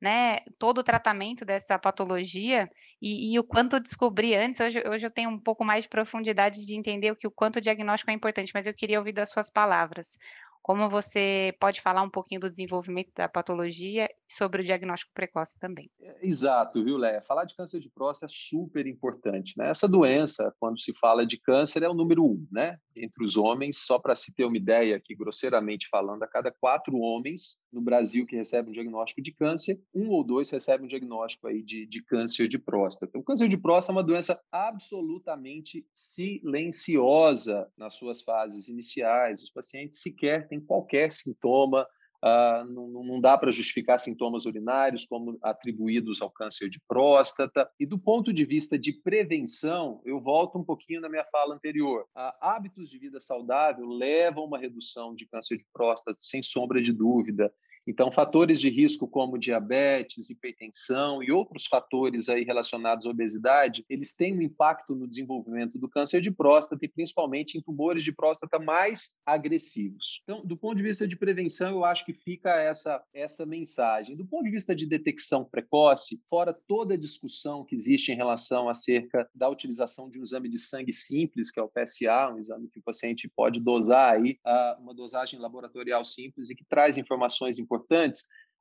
né, 0.00 0.38
todo 0.58 0.78
o 0.78 0.84
tratamento 0.84 1.44
dessa 1.44 1.78
patologia 1.78 2.70
e, 3.00 3.32
e, 3.32 3.38
o 3.38 3.44
quanto 3.44 3.80
descobri 3.80 4.34
antes, 4.34 4.60
hoje, 4.60 4.82
hoje 4.86 5.06
eu 5.06 5.10
tenho 5.10 5.30
um 5.30 5.38
pouco 5.38 5.64
mais 5.64 5.84
de 5.84 5.88
profundidade 5.88 6.64
de 6.64 6.74
entender 6.74 7.10
o 7.10 7.16
que 7.16 7.26
o 7.26 7.30
quanto 7.30 7.56
o 7.56 7.60
diagnóstico 7.60 8.10
é 8.10 8.14
importante, 8.14 8.52
mas 8.54 8.66
eu 8.66 8.74
queria 8.74 8.98
ouvir 8.98 9.12
das 9.12 9.30
suas 9.30 9.50
palavras. 9.50 10.18
Como 10.66 10.90
você 10.90 11.54
pode 11.60 11.80
falar 11.80 12.02
um 12.02 12.10
pouquinho 12.10 12.40
do 12.40 12.50
desenvolvimento 12.50 13.12
da 13.14 13.28
patologia 13.28 14.06
e 14.06 14.32
sobre 14.32 14.62
o 14.62 14.64
diagnóstico 14.64 15.12
precoce 15.14 15.56
também? 15.60 15.88
É, 16.00 16.26
exato, 16.26 16.82
viu, 16.82 16.96
Léa? 16.96 17.22
Falar 17.22 17.44
de 17.44 17.54
câncer 17.54 17.78
de 17.78 17.88
próstata 17.88 18.28
é 18.28 18.34
super 18.34 18.84
importante. 18.84 19.56
Né? 19.56 19.68
Essa 19.68 19.86
doença, 19.86 20.52
quando 20.58 20.80
se 20.80 20.92
fala 20.98 21.24
de 21.24 21.38
câncer, 21.38 21.84
é 21.84 21.88
o 21.88 21.94
número 21.94 22.24
um, 22.24 22.44
né? 22.50 22.80
Entre 22.96 23.24
os 23.24 23.36
homens, 23.36 23.76
só 23.78 23.96
para 23.96 24.16
se 24.16 24.34
ter 24.34 24.44
uma 24.44 24.56
ideia 24.56 24.96
aqui, 24.96 25.14
grosseiramente 25.14 25.86
falando, 25.88 26.24
a 26.24 26.26
cada 26.26 26.50
quatro 26.50 26.96
homens 26.96 27.60
no 27.72 27.80
Brasil 27.80 28.26
que 28.26 28.34
recebem 28.34 28.70
um 28.70 28.74
diagnóstico 28.74 29.22
de 29.22 29.32
câncer, 29.32 29.80
um 29.94 30.08
ou 30.08 30.24
dois 30.24 30.50
recebem 30.50 30.86
um 30.86 30.88
diagnóstico 30.88 31.46
aí 31.46 31.62
de, 31.62 31.86
de 31.86 32.02
câncer 32.02 32.48
de 32.48 32.58
próstata. 32.58 33.16
O 33.16 33.22
câncer 33.22 33.46
de 33.46 33.56
próstata 33.56 33.92
é 33.92 33.96
uma 33.96 34.04
doença 34.04 34.42
absolutamente 34.50 35.86
silenciosa 35.94 37.70
nas 37.76 37.94
suas 37.94 38.20
fases 38.20 38.68
iniciais. 38.68 39.44
Os 39.44 39.50
pacientes 39.50 40.00
sequer 40.00 40.48
têm 40.48 40.55
tem 40.56 40.60
qualquer 40.60 41.10
sintoma, 41.12 41.86
uh, 42.24 42.64
não, 42.70 42.88
não, 42.88 43.20
dá 43.20 43.36
para 43.36 43.50
justificar 43.50 43.98
sintomas 43.98 44.46
urinários 44.46 45.04
como 45.04 45.38
atribuídos 45.42 46.22
ao 46.22 46.30
câncer 46.30 46.68
de 46.68 46.80
próstata. 46.88 47.68
E 47.78 47.86
do 47.86 47.98
ponto 47.98 48.32
de 48.32 48.44
vista 48.44 48.78
de 48.78 48.92
prevenção, 48.92 50.00
eu 50.04 50.20
volto 50.20 50.58
um 50.58 50.64
pouquinho 50.64 51.00
na 51.00 51.08
minha 51.08 51.24
fala 51.24 51.54
anterior. 51.54 52.02
Uh, 52.16 52.32
hábitos 52.40 52.88
de 52.88 52.98
vida 52.98 53.20
saudável 53.20 53.86
levam 53.86 54.44
a 54.44 54.46
uma 54.46 54.58
redução 54.58 55.14
de 55.14 55.26
câncer 55.26 55.56
de 55.56 55.64
próstata, 55.72 56.16
sem 56.20 56.42
sombra 56.42 56.80
de 56.80 56.92
dúvida. 56.92 57.52
Então, 57.86 58.10
fatores 58.10 58.60
de 58.60 58.68
risco 58.68 59.06
como 59.06 59.38
diabetes, 59.38 60.30
hipertensão 60.30 61.22
e 61.22 61.30
outros 61.30 61.66
fatores 61.66 62.28
aí 62.28 62.44
relacionados 62.44 63.06
à 63.06 63.10
obesidade, 63.10 63.84
eles 63.88 64.14
têm 64.14 64.36
um 64.36 64.42
impacto 64.42 64.94
no 64.94 65.06
desenvolvimento 65.06 65.78
do 65.78 65.88
câncer 65.88 66.20
de 66.20 66.30
próstata 66.30 66.84
e 66.84 66.88
principalmente 66.88 67.56
em 67.56 67.62
tumores 67.62 68.02
de 68.02 68.12
próstata 68.12 68.58
mais 68.58 69.16
agressivos. 69.24 70.20
Então, 70.22 70.44
do 70.44 70.56
ponto 70.56 70.76
de 70.76 70.82
vista 70.82 71.06
de 71.06 71.16
prevenção, 71.16 71.70
eu 71.70 71.84
acho 71.84 72.04
que 72.04 72.12
fica 72.12 72.50
essa 72.50 73.02
essa 73.14 73.46
mensagem. 73.46 74.16
Do 74.16 74.26
ponto 74.26 74.44
de 74.44 74.50
vista 74.50 74.74
de 74.74 74.86
detecção 74.86 75.44
precoce, 75.44 76.22
fora 76.28 76.52
toda 76.66 76.94
a 76.94 76.98
discussão 76.98 77.64
que 77.64 77.74
existe 77.74 78.12
em 78.12 78.16
relação 78.16 78.68
acerca 78.68 79.28
da 79.34 79.48
utilização 79.48 80.10
de 80.10 80.18
um 80.18 80.22
exame 80.22 80.48
de 80.48 80.58
sangue 80.58 80.92
simples, 80.92 81.50
que 81.50 81.60
é 81.60 81.62
o 81.62 81.68
PSA, 81.68 82.32
um 82.32 82.38
exame 82.38 82.68
que 82.68 82.78
o 82.78 82.82
paciente 82.82 83.30
pode 83.34 83.60
dosar 83.60 84.14
aí, 84.14 84.38
ah, 84.44 84.76
uma 84.80 84.94
dosagem 84.94 85.38
laboratorial 85.38 86.04
simples 86.04 86.50
e 86.50 86.54
que 86.54 86.64
traz 86.64 86.98
informações 86.98 87.58
importantes, 87.58 87.75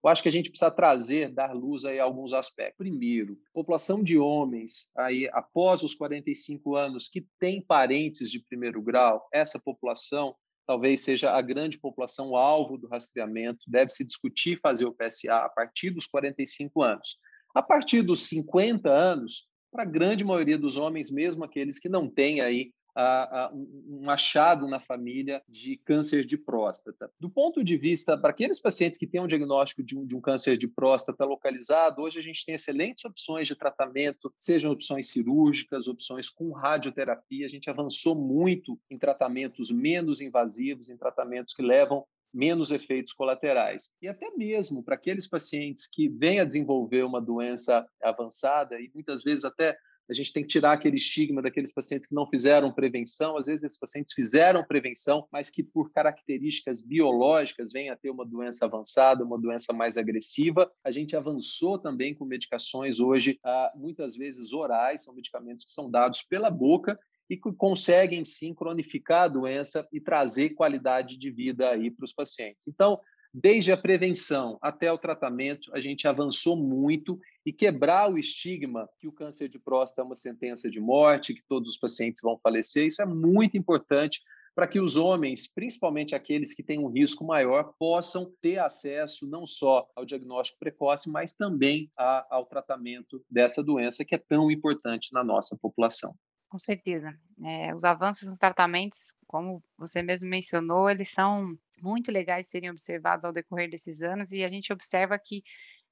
eu 0.06 0.10
acho 0.10 0.22
que 0.22 0.30
a 0.30 0.32
gente 0.32 0.52
precisa 0.52 0.70
trazer, 0.70 1.34
dar 1.34 1.52
luz 1.52 1.84
aí 1.84 2.00
a 2.00 2.04
alguns 2.04 2.32
aspectos. 2.32 2.78
Primeiro, 2.78 3.40
população 3.52 4.04
de 4.04 4.20
homens 4.20 4.92
aí 4.96 5.28
após 5.34 5.82
os 5.82 5.96
45 5.96 6.76
anos 6.76 7.10
que 7.10 7.26
tem 7.40 7.60
parentes 7.60 8.30
de 8.30 8.40
primeiro 8.40 8.82
grau, 8.84 9.28
essa 9.34 9.60
população 9.60 10.36
talvez 10.68 11.02
seja 11.02 11.32
a 11.32 11.42
grande 11.42 11.80
população 11.80 12.36
alvo 12.36 12.78
do 12.78 12.88
rastreamento, 12.88 13.60
deve 13.68 13.92
se 13.92 14.04
discutir 14.04 14.60
fazer 14.60 14.86
o 14.86 14.94
PSA 14.94 15.38
a 15.38 15.50
partir 15.50 15.92
dos 15.92 16.08
45 16.08 16.82
anos. 16.82 17.18
A 17.56 17.62
partir 17.62 18.02
dos 18.02 18.28
50 18.28 18.90
anos, 18.90 19.48
para 19.72 19.84
a 19.84 19.88
grande 19.88 20.24
maioria 20.24 20.58
dos 20.58 20.78
homens, 20.78 21.10
mesmo 21.12 21.44
aqueles 21.44 21.80
que 21.80 21.90
não 21.90 22.10
têm 22.10 22.42
aí 22.42 22.72
um 22.98 24.10
achado 24.10 24.68
na 24.68 24.80
família 24.80 25.44
de 25.50 25.78
câncer 25.78 26.26
de 26.26 26.38
próstata. 26.38 27.12
Do 27.20 27.30
ponto 27.30 27.64
de 27.64 27.78
vista, 27.78 28.18
para 28.18 28.30
aqueles 28.30 28.60
pacientes 28.60 28.98
que 28.98 29.08
têm 29.08 29.22
um 29.22 29.28
diagnóstico 29.28 29.84
de 29.84 29.98
um, 29.98 30.06
de 30.06 30.16
um 30.16 30.22
câncer 30.22 30.58
de 30.58 30.68
próstata 30.68 31.26
localizado, 31.26 32.02
hoje 32.02 32.20
a 32.20 32.24
gente 32.24 32.46
tem 32.46 32.56
excelentes 32.56 33.04
opções 33.04 33.48
de 33.48 33.56
tratamento, 33.56 34.34
sejam 34.40 34.72
opções 34.72 35.12
cirúrgicas, 35.12 35.88
opções 35.88 36.30
com 36.30 36.52
radioterapia. 36.52 37.46
A 37.46 37.50
gente 37.50 37.70
avançou 37.70 38.16
muito 38.16 38.80
em 38.90 38.98
tratamentos 38.98 39.72
menos 39.72 40.22
invasivos, 40.22 40.90
em 40.90 40.98
tratamentos 40.98 41.54
que 41.54 41.62
levam 41.62 42.06
menos 42.34 42.70
efeitos 42.70 43.14
colaterais. 43.14 43.90
E 44.02 44.10
até 44.10 44.30
mesmo 44.36 44.84
para 44.84 44.96
aqueles 44.96 45.26
pacientes 45.26 45.88
que 45.88 46.10
vêm 46.10 46.42
a 46.42 46.46
desenvolver 46.46 47.04
uma 47.04 47.22
doença 47.22 47.88
avançada 48.02 48.80
e 48.80 48.92
muitas 48.94 49.24
vezes 49.24 49.46
até 49.46 49.78
a 50.10 50.14
gente 50.14 50.32
tem 50.32 50.44
que 50.44 50.50
tirar 50.50 50.74
aquele 50.74 50.96
estigma 50.96 51.42
daqueles 51.42 51.72
pacientes 51.72 52.08
que 52.08 52.14
não 52.14 52.28
fizeram 52.28 52.72
prevenção. 52.72 53.38
Às 53.38 53.46
vezes, 53.46 53.64
esses 53.64 53.80
pacientes 53.80 54.14
fizeram 54.14 54.64
prevenção, 54.64 55.28
mas 55.32 55.50
que, 55.50 55.64
por 55.64 55.92
características 55.92 56.82
biológicas, 56.82 57.72
vêm 57.72 57.90
a 57.90 57.96
ter 57.96 58.10
uma 58.10 58.26
doença 58.26 58.66
avançada, 58.66 59.24
uma 59.24 59.40
doença 59.40 59.74
mais 59.74 59.98
agressiva. 59.98 60.72
A 60.84 60.92
gente 60.92 61.16
avançou 61.16 61.80
também 61.80 62.14
com 62.14 62.26
medicações 62.26 63.00
hoje, 63.00 63.40
ah, 63.44 63.72
muitas 63.76 64.16
vezes 64.16 64.54
orais, 64.54 65.04
são 65.04 65.16
medicamentos 65.16 65.66
que 65.66 65.72
são 65.72 65.90
dados 65.90 66.22
pela 66.22 66.50
boca 66.50 67.00
e 67.30 67.36
que 67.36 67.52
conseguem 67.54 68.24
sim 68.24 68.54
cronificar 68.54 69.24
a 69.24 69.28
doença 69.28 69.88
e 69.92 70.00
trazer 70.00 70.52
qualidade 70.52 71.18
de 71.18 71.32
vida 71.32 71.72
aí 71.72 71.90
para 71.90 72.06
os 72.06 72.14
pacientes. 72.14 72.68
Então, 72.68 73.00
Desde 73.38 73.74
a 73.74 73.76
prevenção 73.76 74.58
até 74.62 74.90
o 74.90 74.98
tratamento, 74.98 75.70
a 75.74 75.82
gente 75.82 76.08
avançou 76.08 76.56
muito 76.56 77.20
e 77.46 77.52
quebrar 77.52 78.10
o 78.10 78.18
estigma 78.18 78.90
que 78.98 79.10
o 79.10 79.12
câncer 79.12 79.50
de 79.50 79.60
próstata 79.60 80.04
é 80.04 80.06
uma 80.06 80.16
sentença 80.16 80.70
de 80.70 80.80
morte, 80.80 81.34
que 81.34 81.44
todos 81.46 81.72
os 81.72 81.78
pacientes 81.78 82.22
vão 82.24 82.40
falecer. 82.42 82.88
Isso 82.88 83.02
é 83.02 83.06
muito 83.06 83.58
importante 83.58 84.22
para 84.56 84.66
que 84.66 84.80
os 84.80 84.96
homens, 84.96 85.54
principalmente 85.54 86.16
aqueles 86.16 86.54
que 86.54 86.64
têm 86.64 86.80
um 86.80 86.88
risco 86.88 87.26
maior, 87.26 87.74
possam 87.78 88.32
ter 88.42 88.58
acesso 88.58 89.28
não 89.28 89.46
só 89.46 89.86
ao 89.94 90.06
diagnóstico 90.06 90.58
precoce, 90.58 91.12
mas 91.12 91.34
também 91.34 91.92
a, 91.98 92.26
ao 92.34 92.46
tratamento 92.46 93.22
dessa 93.30 93.62
doença 93.62 94.06
que 94.06 94.16
é 94.16 94.18
tão 94.18 94.50
importante 94.50 95.12
na 95.12 95.26
nossa 95.26 95.58
população. 95.58 96.16
Com 96.48 96.58
certeza. 96.58 97.14
É, 97.44 97.76
os 97.76 97.84
avanços 97.84 98.30
nos 98.30 98.40
tratamentos, 98.40 99.14
como 99.28 99.62
você 99.78 100.02
mesmo 100.02 100.30
mencionou, 100.30 100.90
eles 100.90 101.12
são 101.12 101.54
muito 101.82 102.12
legais 102.12 102.50
serem 102.50 102.70
observados 102.70 103.26
ao 103.26 103.32
decorrer 103.32 103.70
desses 103.70 104.02
anos 104.02 104.32
e 104.32 104.44
a 104.44 104.48
gente 104.48 104.72
observa 104.72 105.18
que 105.20 105.44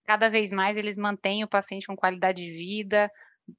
cada 0.06 0.30
vez 0.30 0.52
mais 0.52 0.78
eles 0.78 0.98
mantêm 0.98 1.44
o 1.44 1.48
paciente 1.48 1.88
com 1.88 1.96
qualidade 1.96 2.44
de 2.44 2.52
vida, 2.52 3.10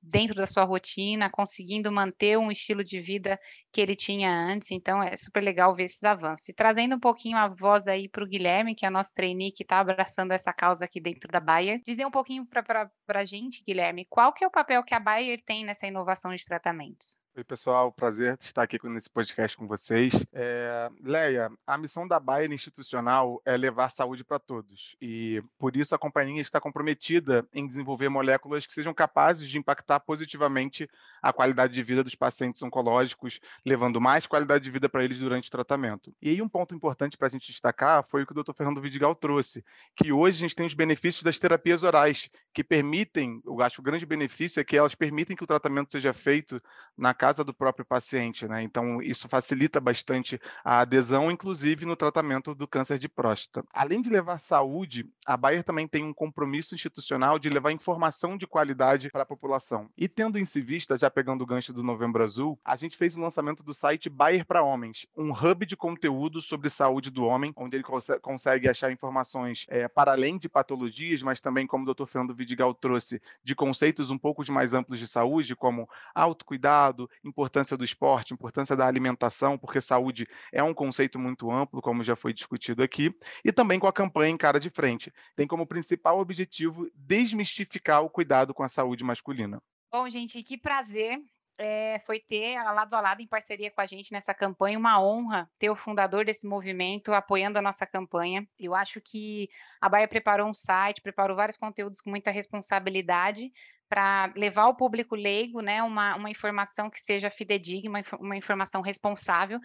dentro 0.03 0.35
da 0.35 0.47
sua 0.47 0.65
rotina, 0.65 1.31
conseguindo 1.31 1.91
manter 1.93 2.39
um 2.39 2.51
estilo 2.51 2.83
de 2.83 3.01
vida 3.01 3.39
que 3.73 3.81
ele 3.81 3.95
tinha 3.95 4.31
antes. 4.31 4.71
Então, 4.71 5.03
é 5.03 5.17
super 5.17 5.43
legal 5.43 5.75
ver 5.75 5.85
esses 5.85 6.03
avanços. 6.03 6.49
E 6.49 6.55
trazendo 6.55 6.97
um 6.97 7.01
pouquinho 7.01 7.37
a 7.37 7.49
voz 7.49 7.87
aí 7.87 8.09
para 8.09 8.25
o 8.25 8.27
Guilherme, 8.27 8.75
que 8.75 8.87
é 8.87 8.91
nosso 8.91 9.13
trainee 9.15 9.53
que 9.53 9.63
está 9.63 9.81
abraçando 9.81 10.33
essa 10.33 10.53
causa 10.53 10.85
aqui 10.85 11.01
dentro 11.01 11.31
da 11.31 11.41
Bayer, 11.41 11.81
dizer 11.85 12.07
um 12.07 12.11
pouquinho 12.11 12.47
para 12.47 12.91
a 13.09 13.25
gente, 13.25 13.63
Guilherme, 13.67 14.07
qual 14.09 14.33
que 14.33 14.45
é 14.45 14.47
o 14.47 14.51
papel 14.51 14.83
que 14.83 14.95
a 14.95 15.01
Bayer 15.01 15.41
tem 15.45 15.65
nessa 15.65 15.87
inovação 15.87 16.35
de 16.35 16.45
tratamentos? 16.45 17.19
Oi, 17.37 17.43
pessoal, 17.43 17.91
prazer 17.91 18.39
estar 18.41 18.63
aqui 18.63 18.79
nesse 18.85 19.11
podcast 19.11 19.57
com 19.57 19.67
vocês. 19.67 20.25
É, 20.33 20.89
Leia, 21.03 21.51
a 21.67 21.77
missão 21.77 22.07
da 22.07 22.21
Bayer 22.21 22.53
institucional 22.53 23.43
é 23.45 23.57
levar 23.57 23.91
saúde 23.91 24.23
para 24.23 24.39
todos 24.39 24.95
e 25.03 25.43
por 25.59 25.77
isso 25.77 25.97
a 25.97 25.99
companhia 25.99 26.41
está 26.41 26.61
comprometida 26.61 27.45
em 27.53 27.67
desenvolver 27.67 28.09
moléculas 28.09 28.67
que 28.67 28.73
sejam 28.73 28.95
capazes 28.95 29.49
de 29.49 29.59
impactar 29.59 29.99
positivamente 29.99 30.89
a 31.21 31.33
qualidade 31.33 31.75
de 31.75 31.83
vida 31.83 32.05
dos 32.05 32.15
pacientes 32.15 32.63
oncológicos, 32.63 33.41
levando 33.67 34.01
mais 34.01 34.29
qualidade 34.29 34.63
de 34.63 34.71
vida 34.71 34.89
para 34.89 35.03
eles 35.03 35.19
durante 35.19 35.49
o 35.49 35.51
tratamento. 35.51 36.15
E 36.23 36.29
aí 36.31 36.41
um 36.41 36.49
ponto 36.49 36.73
importante 36.73 37.19
para 37.19 37.27
a 37.27 37.31
gente 37.31 37.51
destacar 37.51 38.05
foi 38.05 38.23
o 38.23 38.27
que 38.27 38.33
o 38.33 38.45
Dr. 38.45 38.53
Fernando 38.55 38.81
Vidigal 38.81 39.13
trouxe, 39.13 39.65
que 39.97 40.13
hoje 40.13 40.37
a 40.37 40.41
gente 40.41 40.55
tem 40.55 40.67
os 40.67 40.75
benefícios 40.75 41.25
das 41.25 41.37
terapias 41.37 41.83
orais, 41.83 42.31
que 42.53 42.63
permitem, 42.63 43.43
eu 43.45 43.61
acho 43.61 43.81
o 43.81 43.85
grande 43.85 44.07
benefício 44.07 44.61
é 44.61 44.65
que 44.65 44.77
elas 44.77 44.95
permitem 44.95 45.37
que 45.37 45.43
o 45.43 45.49
tratamento 45.49 45.91
seja 45.91 46.13
feito 46.13 46.63
na 46.97 47.13
casa 47.25 47.43
do 47.43 47.55
próprio 47.55 47.87
paciente, 47.87 48.47
né? 48.47 48.63
Então, 48.63 49.01
isso 49.01 49.31
facilita 49.31 49.81
bastante 49.81 50.39
a 50.63 50.81
adesão, 50.81 51.31
inclusive 51.31 51.87
no 51.87 51.97
tratamento 51.97 52.55
do 52.55 52.69
câncer 52.69 52.99
de 52.99 53.09
próstata. 53.09 53.67
Além 53.73 54.03
de 54.03 54.11
levar 54.11 54.39
saúde, 54.39 55.11
a 55.25 55.35
Bayer 55.35 55.65
também 55.65 55.89
tem 55.89 56.05
um 56.05 56.13
compromisso 56.13 56.75
institucional 56.75 57.39
de 57.39 57.49
levar 57.49 57.73
informação 57.73 58.37
de 58.37 58.47
qualidade 58.47 59.09
para 59.11 59.23
a 59.23 59.27
população. 59.27 59.89
E 59.97 60.07
tendo 60.07 60.39
isso 60.39 60.59
em 60.59 60.63
vista, 60.63 60.99
já 60.99 61.11
pegando 61.11 61.41
o 61.41 61.47
gancho 61.47 61.73
do 61.73 61.83
Novembro 61.83 62.23
Azul, 62.23 62.59
a 62.63 62.77
gente 62.77 62.95
fez 62.95 63.17
o 63.17 63.21
lançamento 63.21 63.63
do 63.63 63.73
site 63.73 64.11
Bayer 64.11 64.45
para 64.45 64.63
Homens, 64.63 65.07
um 65.17 65.33
hub 65.33 65.65
de 65.65 65.79
conteúdo 65.79 66.43
sobre 66.43 66.69
saúde 66.69 67.11
do 67.11 67.25
homem, 67.25 67.55
onde 67.57 67.79
ele 67.79 67.85
cons 67.85 68.09
consegue 68.21 68.69
achar 68.69 68.93
informações 68.93 69.65
é, 69.69 69.89
para 69.89 70.13
além 70.13 70.37
de 70.37 70.47
patologias, 70.47 71.23
mas 71.23 71.41
também, 71.41 71.67
como 71.67 71.91
o 71.91 71.95
Dr. 71.95 72.05
Fernando 72.05 72.35
Vidigal 72.35 72.75
trouxe, 72.75 73.19
de 73.43 73.55
conceitos 73.55 74.11
um 74.11 74.19
pouco 74.19 74.45
mais 74.53 74.75
amplos 74.75 74.99
de 74.99 75.07
saúde, 75.07 75.57
como 75.57 75.89
autocuidado, 76.15 77.09
importância 77.23 77.77
do 77.77 77.85
esporte, 77.85 78.35
importância 78.35 78.77
da 78.77 78.87
alimentação, 78.87 79.59
porque 79.59 79.81
saúde 79.81 80.27
é 80.53 80.63
um 80.63 80.75
conceito 80.75 81.19
muito 81.19 81.51
amplo, 81.51 81.83
como 81.83 82.05
já 82.05 82.17
foi 82.17 82.33
discutido 82.33 82.83
aqui, 82.83 83.15
e 83.45 83.53
também 83.53 83.79
com 83.79 83.87
a 83.87 83.93
campanha 83.93 84.33
em 84.33 84.37
cara 84.37 84.59
de 84.59 84.71
frente. 84.71 85.13
Tem 85.37 85.47
como 85.47 85.67
principal 85.67 86.19
objetivo 86.19 86.89
desmistificar 86.95 88.03
o 88.03 88.11
cuidado 88.11 88.55
com 88.55 88.63
a 88.63 88.69
saúde 88.69 89.05
masculina. 89.05 89.63
Bom, 89.93 90.09
gente, 90.11 90.43
que 90.43 90.59
prazer 90.59 91.23
é, 91.59 92.01
foi 92.01 92.21
ter 92.21 92.61
lado 92.63 92.95
a 92.95 93.01
lado 93.01 93.21
em 93.21 93.27
parceria 93.27 93.71
com 93.71 93.81
a 93.81 93.87
gente 93.87 94.13
nessa 94.13 94.35
campanha, 94.35 94.79
uma 94.79 95.01
honra 95.01 95.49
ter 95.59 95.71
o 95.71 95.77
fundador 95.77 96.25
desse 96.25 96.47
movimento 96.47 97.13
apoiando 97.13 97.59
a 97.59 97.63
nossa 97.63 97.87
campanha. 97.87 98.47
Eu 98.59 98.75
acho 98.75 99.01
que 99.01 99.49
a 99.81 99.89
Baia 99.89 100.09
preparou 100.09 100.49
um 100.49 100.55
site, 100.55 101.01
preparou 101.01 101.37
vários 101.37 101.57
conteúdos 101.57 102.01
com 102.01 102.11
muita 102.11 102.31
responsabilidade 102.31 103.53
para 103.89 104.33
levar 104.37 104.63
ao 104.63 104.77
público 104.77 105.15
leigo 105.15 105.61
né, 105.61 105.83
uma, 105.83 106.17
uma 106.17 106.31
informação 106.31 106.91
que 106.91 107.01
seja 107.01 107.31
fidedigna, 107.31 108.03
uma, 108.19 108.37
informação 108.37 108.81
responsável, 108.81 109.61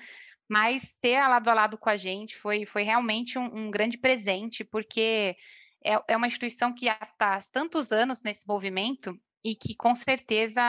mas 0.47 0.93
ter 1.01 1.19
lado 1.19 1.49
a 1.49 1.53
lado 1.53 1.77
com 1.77 1.89
a 1.89 1.97
gente 1.97 2.37
foi, 2.37 2.65
foi 2.65 2.83
realmente 2.83 3.39
um, 3.39 3.45
um 3.45 3.71
grande 3.71 3.97
presente, 3.97 4.63
porque 4.63 5.35
é, 5.83 5.99
é 6.07 6.17
uma 6.17 6.27
instituição 6.27 6.73
que 6.73 6.87
está 6.87 7.35
há 7.35 7.39
tantos 7.51 7.91
anos 7.91 8.21
nesse 8.21 8.47
movimento 8.47 9.19
e 9.43 9.55
que 9.55 9.75
com 9.75 9.95
certeza 9.95 10.61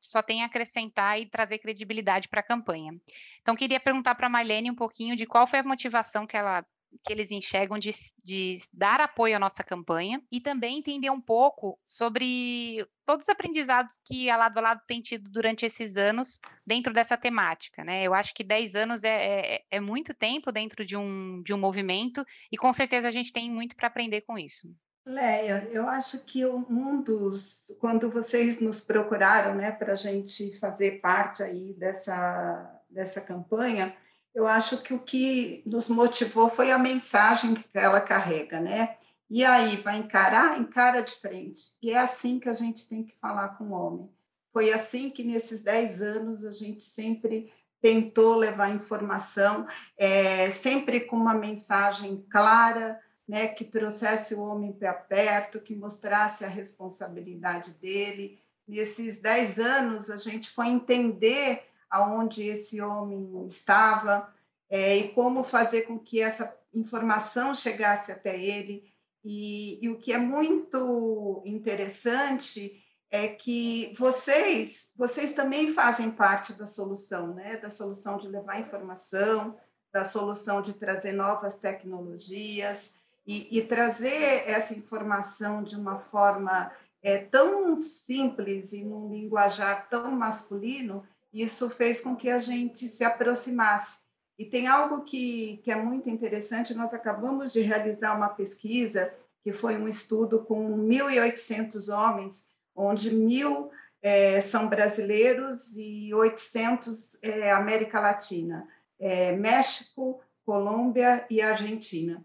só 0.00 0.22
tem 0.22 0.42
a 0.42 0.46
acrescentar 0.46 1.20
e 1.20 1.26
trazer 1.26 1.58
credibilidade 1.58 2.28
para 2.28 2.40
a 2.40 2.44
campanha. 2.44 2.92
Então, 3.40 3.56
queria 3.56 3.80
perguntar 3.80 4.14
para 4.14 4.26
a 4.26 4.30
Marlene 4.30 4.70
um 4.70 4.74
pouquinho 4.74 5.16
de 5.16 5.26
qual 5.26 5.46
foi 5.46 5.58
a 5.58 5.64
motivação 5.64 6.26
que 6.26 6.36
ela 6.36 6.64
que 7.02 7.12
eles 7.12 7.30
enxergam 7.30 7.78
de, 7.78 7.90
de, 8.22 8.58
dar 8.72 9.00
apoio 9.00 9.36
à 9.36 9.38
nossa 9.38 9.64
campanha 9.64 10.22
e 10.30 10.40
também 10.40 10.78
entender 10.78 11.10
um 11.10 11.20
pouco 11.20 11.78
sobre 11.84 12.86
todos 13.04 13.24
os 13.24 13.28
aprendizados 13.28 13.98
que 14.04 14.30
a 14.30 14.36
Lado 14.36 14.58
a 14.58 14.60
Lado 14.60 14.80
tem 14.86 15.00
tido 15.00 15.30
durante 15.30 15.66
esses 15.66 15.96
anos 15.96 16.40
dentro 16.66 16.92
dessa 16.92 17.16
temática. 17.16 17.82
Né? 17.84 18.04
Eu 18.04 18.14
acho 18.14 18.34
que 18.34 18.44
10 18.44 18.74
anos 18.74 19.04
é, 19.04 19.56
é, 19.56 19.64
é 19.70 19.80
muito 19.80 20.14
tempo 20.14 20.52
dentro 20.52 20.84
de 20.84 20.96
um, 20.96 21.42
de 21.42 21.52
um 21.52 21.58
movimento 21.58 22.24
e 22.50 22.56
com 22.56 22.72
certeza 22.72 23.08
a 23.08 23.12
gente 23.12 23.32
tem 23.32 23.50
muito 23.50 23.76
para 23.76 23.88
aprender 23.88 24.22
com 24.22 24.38
isso. 24.38 24.68
Leia, 25.06 25.68
eu 25.70 25.86
acho 25.88 26.24
que 26.24 26.46
um 26.46 27.02
dos, 27.02 27.76
quando 27.78 28.10
vocês 28.10 28.58
nos 28.58 28.80
procuraram, 28.80 29.54
né, 29.54 29.70
para 29.70 29.92
a 29.92 29.96
gente 29.96 30.56
fazer 30.58 31.00
parte 31.00 31.42
aí 31.42 31.74
dessa, 31.74 32.80
dessa 32.88 33.20
campanha, 33.20 33.94
Eu 34.34 34.46
acho 34.48 34.82
que 34.82 34.92
o 34.92 34.98
que 34.98 35.62
nos 35.64 35.88
motivou 35.88 36.48
foi 36.50 36.72
a 36.72 36.78
mensagem 36.78 37.54
que 37.54 37.66
ela 37.74 38.00
carrega, 38.00 38.60
né? 38.60 38.96
E 39.30 39.44
aí, 39.44 39.76
vai 39.76 39.98
encarar? 39.98 40.60
Encara 40.60 41.02
de 41.02 41.14
frente. 41.14 41.62
E 41.80 41.92
é 41.92 41.98
assim 41.98 42.40
que 42.40 42.48
a 42.48 42.52
gente 42.52 42.88
tem 42.88 43.04
que 43.04 43.16
falar 43.20 43.50
com 43.56 43.64
o 43.66 43.72
homem. 43.72 44.10
Foi 44.52 44.72
assim 44.72 45.10
que, 45.10 45.22
nesses 45.22 45.60
10 45.60 46.02
anos, 46.02 46.44
a 46.44 46.52
gente 46.52 46.82
sempre 46.82 47.52
tentou 47.80 48.34
levar 48.36 48.74
informação, 48.74 49.66
é, 49.96 50.50
sempre 50.50 51.00
com 51.00 51.16
uma 51.16 51.34
mensagem 51.34 52.24
clara, 52.30 53.00
né, 53.26 53.48
que 53.48 53.64
trouxesse 53.64 54.34
o 54.34 54.42
homem 54.42 54.72
para 54.72 54.92
perto, 54.92 55.60
que 55.60 55.74
mostrasse 55.74 56.44
a 56.44 56.48
responsabilidade 56.48 57.72
dele. 57.72 58.38
Nesses 58.68 59.18
10 59.18 59.58
anos, 59.58 60.10
a 60.10 60.16
gente 60.16 60.50
foi 60.50 60.68
entender 60.68 61.62
aonde 61.88 62.42
esse 62.42 62.80
homem 62.80 63.46
estava 63.46 64.32
é, 64.68 64.96
e 64.96 65.08
como 65.10 65.44
fazer 65.44 65.82
com 65.82 65.98
que 65.98 66.20
essa 66.20 66.54
informação 66.74 67.54
chegasse 67.54 68.12
até 68.12 68.38
ele. 68.38 68.92
E, 69.24 69.78
e 69.82 69.88
o 69.88 69.98
que 69.98 70.12
é 70.12 70.18
muito 70.18 71.42
interessante 71.46 72.82
é 73.10 73.28
que 73.28 73.94
vocês, 73.96 74.90
vocês 74.96 75.32
também 75.32 75.72
fazem 75.72 76.10
parte 76.10 76.52
da 76.52 76.66
solução, 76.66 77.32
né? 77.32 77.56
Da 77.56 77.70
solução 77.70 78.18
de 78.18 78.26
levar 78.26 78.60
informação, 78.60 79.56
da 79.92 80.02
solução 80.02 80.60
de 80.60 80.74
trazer 80.74 81.12
novas 81.12 81.54
tecnologias 81.54 82.92
e, 83.26 83.58
e 83.58 83.62
trazer 83.62 84.48
essa 84.48 84.74
informação 84.74 85.62
de 85.62 85.76
uma 85.76 85.98
forma 85.98 86.70
é, 87.02 87.18
tão 87.18 87.80
simples 87.80 88.72
e 88.72 88.82
num 88.82 89.10
linguajar 89.10 89.88
tão 89.88 90.10
masculino, 90.10 91.04
isso 91.32 91.68
fez 91.68 92.00
com 92.00 92.14
que 92.14 92.30
a 92.30 92.38
gente 92.38 92.88
se 92.88 93.04
aproximasse. 93.04 93.98
E 94.38 94.44
tem 94.44 94.66
algo 94.66 95.02
que, 95.02 95.58
que 95.62 95.70
é 95.70 95.76
muito 95.76 96.08
interessante, 96.10 96.74
nós 96.74 96.92
acabamos 96.92 97.52
de 97.52 97.60
realizar 97.60 98.16
uma 98.16 98.28
pesquisa, 98.28 99.12
que 99.42 99.52
foi 99.52 99.76
um 99.76 99.86
estudo 99.86 100.40
com 100.40 100.76
1.800 100.88 101.94
homens, 101.94 102.44
onde 102.74 103.14
mil 103.14 103.70
é, 104.02 104.40
são 104.40 104.68
brasileiros 104.68 105.76
e 105.76 106.12
800 106.12 107.16
é 107.22 107.52
América 107.52 108.00
Latina, 108.00 108.66
é, 108.98 109.32
México, 109.32 110.20
Colômbia 110.44 111.24
e 111.30 111.40
Argentina. 111.40 112.24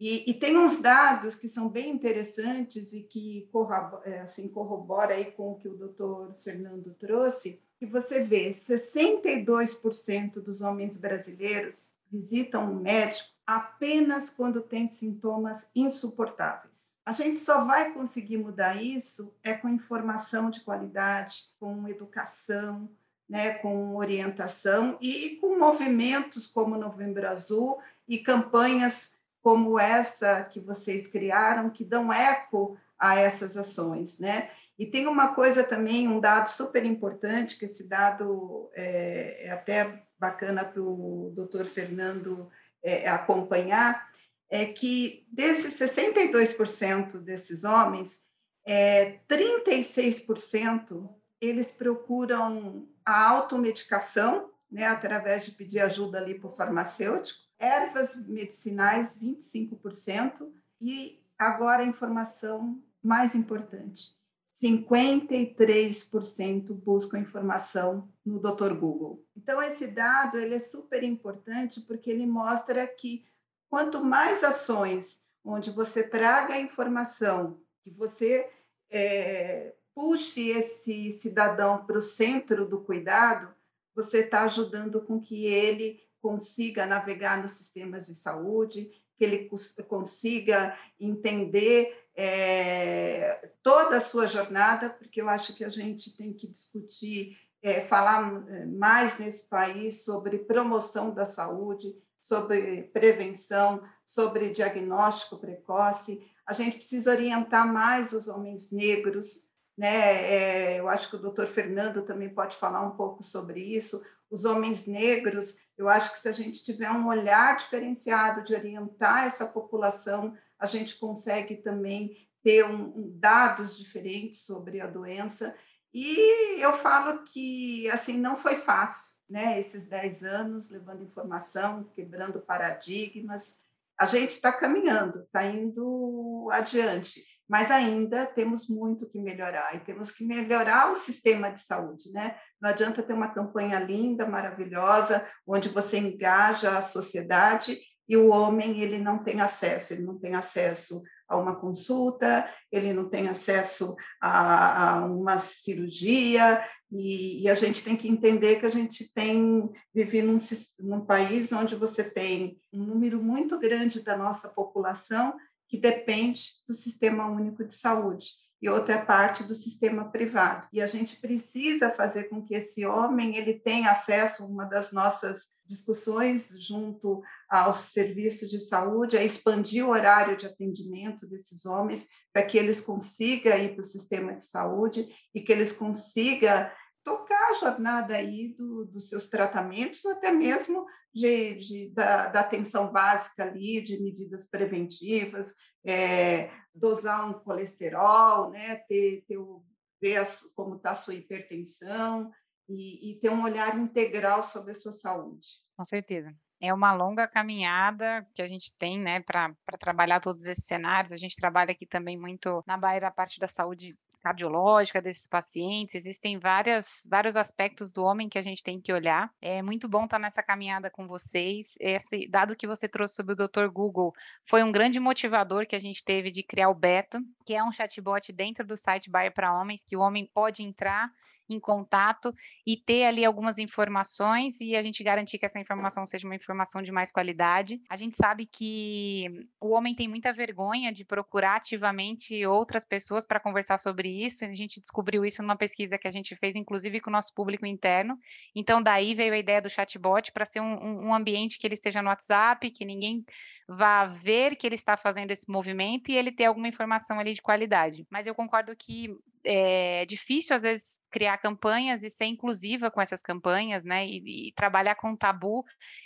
E, 0.00 0.30
e, 0.30 0.34
tem 0.34 0.56
uns 0.56 0.80
dados 0.80 1.34
que 1.34 1.48
são 1.48 1.68
bem 1.68 1.90
interessantes 1.90 2.92
e 2.92 3.02
que 3.02 3.48
corrobora, 3.50 4.08
é, 4.08 4.20
assim, 4.20 4.46
corrobora 4.46 5.14
aí 5.14 5.32
com 5.32 5.52
o 5.52 5.54
que 5.56 5.66
o 5.66 5.76
doutor 5.76 6.36
Fernando 6.40 6.94
trouxe, 6.94 7.60
que 7.76 7.84
você 7.84 8.22
vê 8.22 8.54
62% 8.54 10.40
dos 10.40 10.62
homens 10.62 10.96
brasileiros 10.96 11.88
visitam 12.10 12.70
um 12.70 12.80
médico 12.80 13.28
apenas 13.46 14.30
quando 14.30 14.60
tem 14.60 14.90
sintomas 14.90 15.68
insuportáveis. 15.74 16.92
A 17.04 17.12
gente 17.12 17.40
só 17.40 17.64
vai 17.64 17.92
conseguir 17.92 18.36
mudar 18.36 18.82
isso 18.82 19.34
é 19.42 19.54
com 19.54 19.68
informação 19.68 20.50
de 20.50 20.60
qualidade, 20.60 21.44
com 21.58 21.88
educação, 21.88 22.88
né, 23.28 23.54
com 23.54 23.96
orientação 23.96 24.96
e 25.00 25.36
com 25.40 25.58
movimentos 25.58 26.46
como 26.46 26.76
Novembro 26.76 27.28
Azul 27.28 27.78
e 28.06 28.18
campanhas 28.18 29.12
como 29.48 29.80
essa 29.80 30.44
que 30.44 30.60
vocês 30.60 31.06
criaram, 31.06 31.70
que 31.70 31.82
dão 31.82 32.12
eco 32.12 32.76
a 32.98 33.18
essas 33.18 33.56
ações, 33.56 34.18
né? 34.18 34.50
E 34.78 34.84
tem 34.84 35.06
uma 35.06 35.28
coisa 35.28 35.64
também, 35.64 36.06
um 36.06 36.20
dado 36.20 36.48
super 36.48 36.84
importante, 36.84 37.58
que 37.58 37.64
esse 37.64 37.88
dado 37.88 38.68
é, 38.74 39.46
é 39.46 39.50
até 39.50 40.02
bacana 40.20 40.66
para 40.66 40.82
o 40.82 41.32
doutor 41.34 41.64
Fernando 41.64 42.50
é, 42.82 43.08
acompanhar, 43.08 44.10
é 44.50 44.66
que 44.66 45.26
desses 45.32 45.80
62% 45.80 47.16
desses 47.16 47.64
homens, 47.64 48.20
é, 48.66 49.18
36% 49.30 51.08
eles 51.40 51.72
procuram 51.72 52.86
a 53.02 53.30
automedicação, 53.30 54.50
né, 54.70 54.84
através 54.84 55.44
de 55.44 55.50
pedir 55.52 55.80
ajuda 55.80 56.18
ali 56.18 56.38
para 56.38 56.48
o 56.48 56.52
farmacêutico, 56.52 57.40
ervas 57.58 58.14
medicinais, 58.16 59.18
25%, 59.20 60.48
e 60.80 61.20
agora 61.38 61.82
a 61.82 61.86
informação 61.86 62.82
mais 63.02 63.34
importante: 63.34 64.16
53% 64.62 66.72
buscam 66.72 67.18
informação 67.18 68.08
no 68.24 68.38
Dr. 68.38 68.72
Google. 68.74 69.24
Então, 69.36 69.60
esse 69.62 69.86
dado 69.86 70.38
ele 70.38 70.54
é 70.54 70.60
super 70.60 71.02
importante 71.02 71.80
porque 71.80 72.10
ele 72.10 72.26
mostra 72.26 72.86
que 72.86 73.26
quanto 73.68 74.04
mais 74.04 74.44
ações 74.44 75.20
onde 75.44 75.70
você 75.70 76.02
traga 76.02 76.54
a 76.54 76.60
informação, 76.60 77.60
que 77.82 77.90
você 77.90 78.50
é, 78.90 79.74
puxe 79.94 80.48
esse 80.48 81.12
cidadão 81.20 81.84
para 81.84 81.98
o 81.98 82.02
centro 82.02 82.66
do 82.66 82.80
cuidado, 82.80 83.54
você 83.98 84.18
está 84.18 84.42
ajudando 84.42 85.00
com 85.00 85.20
que 85.20 85.46
ele 85.46 86.00
consiga 86.22 86.86
navegar 86.86 87.42
nos 87.42 87.50
sistemas 87.52 88.06
de 88.06 88.14
saúde, 88.14 88.88
que 89.16 89.24
ele 89.24 89.50
consiga 89.88 90.78
entender 91.00 92.06
é, 92.14 93.50
toda 93.60 93.96
a 93.96 94.00
sua 94.00 94.28
jornada, 94.28 94.88
porque 94.88 95.20
eu 95.20 95.28
acho 95.28 95.52
que 95.56 95.64
a 95.64 95.68
gente 95.68 96.16
tem 96.16 96.32
que 96.32 96.46
discutir, 96.46 97.36
é, 97.60 97.80
falar 97.80 98.44
é, 98.48 98.66
mais 98.66 99.18
nesse 99.18 99.42
país 99.42 100.04
sobre 100.04 100.38
promoção 100.38 101.12
da 101.12 101.26
saúde, 101.26 101.92
sobre 102.22 102.84
prevenção, 102.92 103.82
sobre 104.06 104.50
diagnóstico 104.50 105.38
precoce. 105.38 106.24
A 106.46 106.52
gente 106.52 106.76
precisa 106.76 107.10
orientar 107.10 107.66
mais 107.72 108.12
os 108.12 108.28
homens 108.28 108.70
negros, 108.70 109.47
né? 109.78 110.24
É, 110.24 110.80
eu 110.80 110.88
acho 110.88 111.08
que 111.08 111.14
o 111.14 111.20
doutor 111.20 111.46
Fernando 111.46 112.02
também 112.02 112.28
pode 112.28 112.56
falar 112.56 112.84
um 112.84 112.96
pouco 112.96 113.22
sobre 113.22 113.60
isso. 113.60 114.04
Os 114.28 114.44
homens 114.44 114.86
negros, 114.86 115.54
eu 115.78 115.88
acho 115.88 116.12
que 116.12 116.18
se 116.18 116.28
a 116.28 116.32
gente 116.32 116.64
tiver 116.64 116.90
um 116.90 117.06
olhar 117.06 117.56
diferenciado 117.56 118.42
de 118.42 118.54
orientar 118.54 119.24
essa 119.24 119.46
população, 119.46 120.36
a 120.58 120.66
gente 120.66 120.98
consegue 120.98 121.56
também 121.56 122.28
ter 122.42 122.64
um, 122.64 122.86
um, 122.86 123.18
dados 123.20 123.78
diferentes 123.78 124.40
sobre 124.40 124.80
a 124.80 124.86
doença. 124.88 125.54
E 125.94 126.60
eu 126.60 126.72
falo 126.72 127.22
que 127.22 127.88
assim 127.88 128.18
não 128.18 128.36
foi 128.36 128.56
fácil, 128.56 129.14
né? 129.30 129.60
Esses 129.60 129.86
10 129.86 130.24
anos 130.24 130.70
levando 130.70 131.04
informação, 131.04 131.84
quebrando 131.94 132.40
paradigmas. 132.40 133.56
A 133.96 134.06
gente 134.06 134.30
está 134.32 134.52
caminhando, 134.52 135.20
está 135.22 135.44
indo 135.46 136.48
adiante, 136.52 137.22
mas 137.48 137.70
ainda 137.70 138.26
temos 138.26 138.68
muito 138.68 139.08
que 139.08 139.18
melhorar 139.18 139.74
e 139.74 139.80
temos 139.80 140.10
que 140.10 140.24
melhorar 140.24 140.90
o 140.90 140.94
sistema 140.94 141.50
de 141.50 141.60
saúde, 141.60 142.12
né? 142.12 142.36
Não 142.60 142.68
adianta 142.70 143.02
ter 143.02 143.12
uma 143.12 143.28
campanha 143.28 143.78
linda, 143.78 144.26
maravilhosa, 144.26 145.26
onde 145.46 145.68
você 145.68 145.98
engaja 145.98 146.76
a 146.76 146.82
sociedade 146.82 147.80
e 148.08 148.16
o 148.16 148.28
homem 148.28 148.80
ele 148.80 148.98
não 148.98 149.22
tem 149.22 149.40
acesso, 149.40 149.92
ele 149.92 150.02
não 150.02 150.18
tem 150.18 150.34
acesso 150.34 151.02
a 151.28 151.36
uma 151.36 151.54
consulta, 151.54 152.48
ele 152.72 152.94
não 152.94 153.08
tem 153.08 153.28
acesso 153.28 153.94
a, 154.18 155.00
a 155.00 155.04
uma 155.04 155.36
cirurgia, 155.36 156.64
e, 156.90 157.42
e, 157.42 157.50
a 157.50 157.54
gente 157.54 157.84
tem 157.84 157.94
que 157.94 158.08
entender 158.08 158.58
que 158.58 158.64
a 158.64 158.70
gente 158.70 159.12
tem 159.12 159.70
vive 159.94 160.22
num, 160.22 160.38
num 160.80 161.04
país 161.04 161.52
onde 161.52 161.76
você 161.76 162.02
tem 162.02 162.58
um 162.72 162.82
número 162.82 163.22
muito 163.22 163.58
grande 163.58 164.00
da 164.00 164.16
nossa 164.16 164.48
população 164.48 165.36
que 165.68 165.76
depende 165.76 166.42
do 166.66 166.72
Sistema 166.72 167.26
Único 167.26 167.64
de 167.64 167.74
Saúde 167.74 168.28
e 168.60 168.68
outra 168.68 168.98
parte 168.98 169.44
do 169.44 169.54
sistema 169.54 170.10
privado. 170.10 170.66
E 170.72 170.80
a 170.80 170.86
gente 170.86 171.16
precisa 171.16 171.90
fazer 171.90 172.24
com 172.24 172.42
que 172.42 172.54
esse 172.54 172.84
homem 172.84 173.36
ele 173.36 173.54
tenha 173.54 173.90
acesso, 173.90 174.44
uma 174.44 174.64
das 174.64 174.92
nossas 174.92 175.56
discussões 175.64 176.48
junto 176.58 177.22
aos 177.48 177.76
serviços 177.76 178.48
de 178.48 178.58
saúde 178.58 179.16
é 179.16 179.24
expandir 179.24 179.86
o 179.86 179.90
horário 179.90 180.36
de 180.36 180.46
atendimento 180.46 181.26
desses 181.26 181.66
homens 181.66 182.06
para 182.32 182.42
que 182.42 182.58
eles 182.58 182.80
consigam 182.80 183.56
ir 183.58 183.74
para 183.74 183.80
o 183.80 183.84
sistema 183.84 184.34
de 184.34 184.44
saúde 184.44 185.08
e 185.34 185.40
que 185.40 185.52
eles 185.52 185.70
consigam 185.70 186.68
tocar 187.08 187.50
a 187.50 187.54
jornada 187.54 188.14
aí 188.14 188.54
do, 188.54 188.84
dos 188.84 189.08
seus 189.08 189.28
tratamentos, 189.28 190.04
até 190.04 190.30
mesmo 190.30 190.84
de, 191.14 191.54
de 191.54 191.88
da, 191.90 192.28
da, 192.28 192.40
atenção 192.40 192.92
básica 192.92 193.44
ali, 193.44 193.80
de 193.80 193.98
medidas 193.98 194.46
preventivas, 194.46 195.54
é, 195.84 196.50
dosar 196.74 197.28
um 197.28 197.32
colesterol, 197.32 198.50
né, 198.50 198.76
ter, 198.88 199.24
ter 199.26 199.38
o, 199.38 199.64
ver 200.00 200.18
a, 200.18 200.26
como 200.54 200.76
está 200.76 200.90
a 200.90 200.94
sua 200.94 201.14
hipertensão 201.14 202.30
e, 202.68 203.12
e 203.12 203.20
ter 203.20 203.30
um 203.30 203.42
olhar 203.42 203.78
integral 203.78 204.42
sobre 204.42 204.72
a 204.72 204.74
sua 204.74 204.92
saúde. 204.92 205.48
Com 205.74 205.84
certeza 205.84 206.34
é 206.60 206.74
uma 206.74 206.92
longa 206.92 207.26
caminhada 207.28 208.26
que 208.34 208.42
a 208.42 208.46
gente 208.46 208.74
tem, 208.76 208.98
né, 208.98 209.20
para 209.20 209.54
trabalhar 209.78 210.20
todos 210.20 210.44
esses 210.44 210.64
cenários. 210.64 211.12
A 211.12 211.16
gente 211.16 211.36
trabalha 211.36 211.70
aqui 211.70 211.86
também 211.86 212.18
muito 212.18 212.64
na 212.66 212.76
Bahia 212.76 213.00
da 213.00 213.10
parte 213.12 213.38
da 213.38 213.46
saúde 213.46 213.96
cardiológica 214.28 215.00
desses 215.00 215.26
pacientes, 215.26 215.94
existem 215.94 216.38
várias, 216.38 217.06
vários 217.10 217.36
aspectos 217.36 217.90
do 217.90 218.04
homem 218.04 218.28
que 218.28 218.38
a 218.38 218.42
gente 218.42 218.62
tem 218.62 218.78
que 218.78 218.92
olhar. 218.92 219.32
É 219.40 219.62
muito 219.62 219.88
bom 219.88 220.04
estar 220.04 220.18
nessa 220.18 220.42
caminhada 220.42 220.90
com 220.90 221.06
vocês. 221.06 221.76
Esse 221.80 222.28
dado 222.28 222.54
que 222.54 222.66
você 222.66 222.86
trouxe 222.86 223.14
sobre 223.14 223.32
o 223.32 223.36
Dr. 223.36 223.68
Google 223.72 224.12
foi 224.44 224.62
um 224.62 224.70
grande 224.70 225.00
motivador 225.00 225.66
que 225.66 225.74
a 225.74 225.78
gente 225.78 226.04
teve 226.04 226.30
de 226.30 226.42
criar 226.42 226.68
o 226.68 226.74
Beto, 226.74 227.18
que 227.46 227.54
é 227.54 227.64
um 227.64 227.72
chatbot 227.72 228.30
dentro 228.32 228.66
do 228.66 228.76
site 228.76 229.10
Bayer 229.10 229.32
para 229.32 229.58
Homens, 229.58 229.82
que 229.82 229.96
o 229.96 230.00
homem 230.00 230.26
pode 230.26 230.62
entrar 230.62 231.10
em 231.48 231.60
contato 231.60 232.34
e 232.66 232.76
ter 232.76 233.04
ali 233.04 233.24
algumas 233.24 233.58
informações 233.58 234.60
e 234.60 234.76
a 234.76 234.82
gente 234.82 235.02
garantir 235.02 235.38
que 235.38 235.46
essa 235.46 235.58
informação 235.58 236.04
seja 236.04 236.26
uma 236.26 236.34
informação 236.34 236.82
de 236.82 236.92
mais 236.92 237.10
qualidade. 237.10 237.80
A 237.88 237.96
gente 237.96 238.16
sabe 238.16 238.46
que 238.46 239.46
o 239.60 239.70
homem 239.70 239.94
tem 239.94 240.08
muita 240.08 240.32
vergonha 240.32 240.92
de 240.92 241.04
procurar 241.04 241.56
ativamente 241.56 242.44
outras 242.46 242.84
pessoas 242.84 243.24
para 243.24 243.40
conversar 243.40 243.78
sobre 243.78 244.08
isso. 244.08 244.44
A 244.44 244.52
gente 244.52 244.80
descobriu 244.80 245.24
isso 245.24 245.42
numa 245.42 245.56
pesquisa 245.56 245.98
que 245.98 246.08
a 246.08 246.12
gente 246.12 246.36
fez, 246.36 246.56
inclusive 246.56 247.00
com 247.00 247.10
o 247.10 247.12
nosso 247.12 247.34
público 247.34 247.66
interno. 247.66 248.18
Então, 248.54 248.82
daí 248.82 249.14
veio 249.14 249.32
a 249.32 249.38
ideia 249.38 249.62
do 249.62 249.70
chatbot 249.70 250.32
para 250.32 250.44
ser 250.44 250.60
um, 250.60 251.08
um 251.08 251.14
ambiente 251.14 251.58
que 251.58 251.66
ele 251.66 251.74
esteja 251.74 252.02
no 252.02 252.08
WhatsApp, 252.08 252.70
que 252.70 252.84
ninguém 252.84 253.24
vá 253.68 254.06
ver 254.06 254.56
que 254.56 254.66
ele 254.66 254.74
está 254.74 254.96
fazendo 254.96 255.30
esse 255.30 255.48
movimento 255.50 256.10
e 256.10 256.16
ele 256.16 256.32
ter 256.32 256.46
alguma 256.46 256.68
informação 256.68 257.18
ali 257.20 257.34
de 257.34 257.42
qualidade. 257.42 258.06
Mas 258.10 258.26
eu 258.26 258.34
concordo 258.34 258.74
que 258.74 259.14
é 259.44 260.04
difícil, 260.06 260.54
às 260.56 260.62
vezes, 260.62 260.98
criar 261.10 261.38
campanhas 261.38 262.02
e 262.02 262.10
ser 262.10 262.26
inclusiva 262.26 262.90
com 262.90 263.00
essas 263.00 263.22
campanhas, 263.22 263.84
né? 263.84 264.06
E, 264.06 264.48
e 264.48 264.52
trabalhar 264.52 264.94
com 264.96 265.16
tabu 265.16 265.64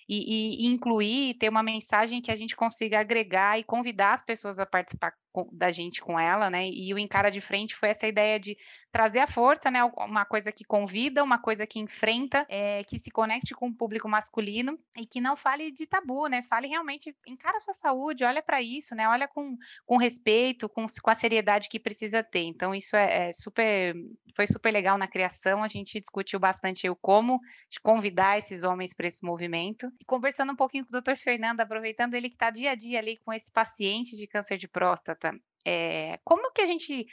e, 0.09 0.65
e, 0.65 0.67
incluir, 0.67 1.35
ter 1.35 1.49
uma 1.49 1.63
mensagem 1.63 2.21
que 2.21 2.31
a 2.31 2.37
gente 2.37 2.57
consiga 2.57 3.01
agregar 3.01 3.59
e 3.59 3.65
convidar 3.65 4.15
as 4.15 4.23
pessoas 4.23 4.59
a 4.59 4.67
participar 4.67 5.13
da 5.53 5.71
gente 5.71 6.01
com 6.01 6.19
ela, 6.19 6.51
né? 6.51 6.69
E 6.69 6.93
o 6.93 6.99
Encara 6.99 7.31
de 7.31 7.41
Frente 7.41 7.75
foi 7.75 7.91
essa 7.91 8.07
ideia 8.07 8.39
de 8.39 8.57
trazer 8.91 9.21
a 9.21 9.27
força, 9.27 9.71
né? 9.71 9.83
Uma 9.85 10.25
coisa 10.25 10.53
que 10.53 10.65
convida, 10.65 11.23
uma 11.25 11.39
coisa 11.39 11.67
que 11.67 11.79
enfrenta, 11.79 12.45
é, 12.49 12.85
que 12.85 12.99
se 12.99 13.11
conecte 13.11 13.55
com 13.55 13.69
o 13.69 13.75
público 13.75 14.09
masculino 14.09 14.79
e 14.99 15.07
que 15.07 15.21
não 15.21 15.37
fale 15.37 15.71
de 15.71 15.87
tabu, 15.87 16.27
né? 16.27 16.43
Fale 16.43 16.69
realmente, 16.69 17.17
encara 17.27 17.57
a 17.57 17.61
sua 17.61 17.75
saúde, 17.75 18.25
olha 18.25 18.43
para 18.43 18.61
isso, 18.61 18.95
né? 18.95 19.09
Olha 19.09 19.27
com, 19.27 19.57
com 19.87 19.97
respeito, 19.97 20.69
com, 20.69 20.85
com 21.03 21.11
a 21.11 21.15
seriedade 21.15 21.69
que 21.69 21.81
precisa 21.81 22.23
ter. 22.23 22.43
Então, 22.45 22.75
isso 22.75 22.95
é, 22.95 23.29
é 23.29 23.33
super, 23.33 23.95
foi 24.37 24.47
super 24.47 24.71
legal 24.71 24.99
na 24.99 25.09
criação. 25.09 25.63
A 25.63 25.69
gente 25.69 25.99
discutiu 25.99 26.39
bastante 26.39 26.89
o 26.89 26.97
como 26.97 27.41
convidar 27.83 28.39
esses 28.39 28.63
homens 28.65 28.95
para 28.95 29.07
esse 29.07 29.25
movimento. 29.25 29.91
E 30.01 30.05
conversando 30.05 30.53
um 30.53 30.57
pouquinho 30.57 30.85
com 30.87 30.97
o 30.97 31.01
Dr. 31.01 31.17
Fernando, 31.17 31.61
aproveitando 31.61 32.15
ele 32.15 32.29
que 32.29 32.37
está 32.37 32.51
dia 32.51 32.73
a 32.73 32.75
dia 32.75 32.99
ali 32.99 33.17
com 33.25 33.33
esse 33.33 33.51
paciente 33.51 34.17
de 34.17 34.27
câncer 34.27 34.59
de 34.59 34.69
próstata, 34.69 35.22
é, 35.65 36.19
como 36.25 36.53
que 36.53 36.63
a 36.63 36.67
gente 36.67 37.07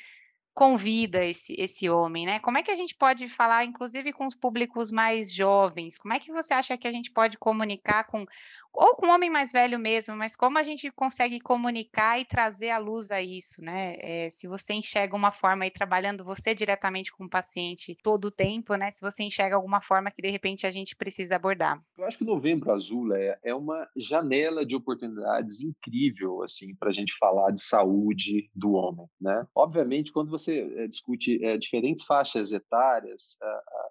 convida 0.60 1.24
esse, 1.24 1.56
esse 1.58 1.89
homem, 1.89 2.26
né? 2.26 2.38
Como 2.41 2.58
é 2.58 2.62
que 2.62 2.69
a 2.69 2.76
gente 2.76 2.93
pode 2.93 3.30
falar, 3.30 3.63
inclusive 3.63 4.12
com 4.12 4.26
os 4.26 4.36
públicos 4.36 4.91
mais 4.91 5.34
jovens? 5.34 5.98
Como 5.98 6.13
é 6.13 6.19
que 6.19 6.34
você 6.34 6.54
acha 6.54 6.78
que 6.78 6.86
a 6.86 6.91
gente 6.91 7.12
pode 7.12 7.38
comunicar 7.38 8.04
com 8.04 8.26
ou 8.74 8.95
com 8.95 9.08
um 9.08 9.12
homem 9.12 9.30
mais 9.30 9.52
velho 9.52 9.80
mesmo, 9.80 10.15
mas 10.15 10.36
como 10.36 10.58
a 10.58 10.63
gente 10.63 10.91
consegue 10.91 11.39
comunicar 11.39 12.19
e 12.19 12.26
trazer 12.26 12.69
à 12.69 12.78
luz 12.78 13.10
a 13.10 13.22
isso, 13.22 13.63
né? 13.63 13.95
É, 14.00 14.30
se 14.30 14.48
você 14.48 14.74
enxerga 14.74 15.15
uma 15.15 15.32
forma 15.32 15.63
aí 15.63 15.72
trabalhando 15.72 16.24
você 16.24 16.54
diretamente 16.54 17.12
com 17.12 17.26
o 17.26 17.30
paciente 17.30 17.98
todo 18.04 18.26
o 18.26 18.32
tempo, 18.32 18.76
né? 18.76 18.91
Se 18.91 19.02
você 19.02 19.24
enxerga 19.24 19.56
alguma 19.56 19.82
forma 19.82 20.12
que 20.12 20.22
de 20.22 20.30
repente 20.30 20.67
a 20.67 20.72
gente 20.72 20.95
precisa 20.95 21.36
abordar. 21.36 21.82
Eu 21.98 22.06
acho 22.06 22.17
que 22.17 22.24
Novembro 22.24 22.72
Azul 22.72 23.13
é, 23.15 23.39
é 23.43 23.56
uma 23.56 23.88
janela 23.98 24.65
de 24.65 24.76
oportunidades 24.76 25.60
incrível, 25.60 26.43
assim, 26.43 26.76
para 26.76 26.89
a 26.89 26.93
gente 26.93 27.17
falar 27.17 27.52
de 27.52 27.62
saúde 27.62 28.50
do 28.54 28.74
homem, 28.74 29.08
né? 29.19 29.48
Obviamente, 29.56 30.12
quando 30.12 30.30
você 30.30 30.48
é, 30.57 30.88
discute 30.88 31.43
é, 31.43 31.57
diferentes 31.57 32.03
faixas 32.05 32.51
etárias, 32.51 33.38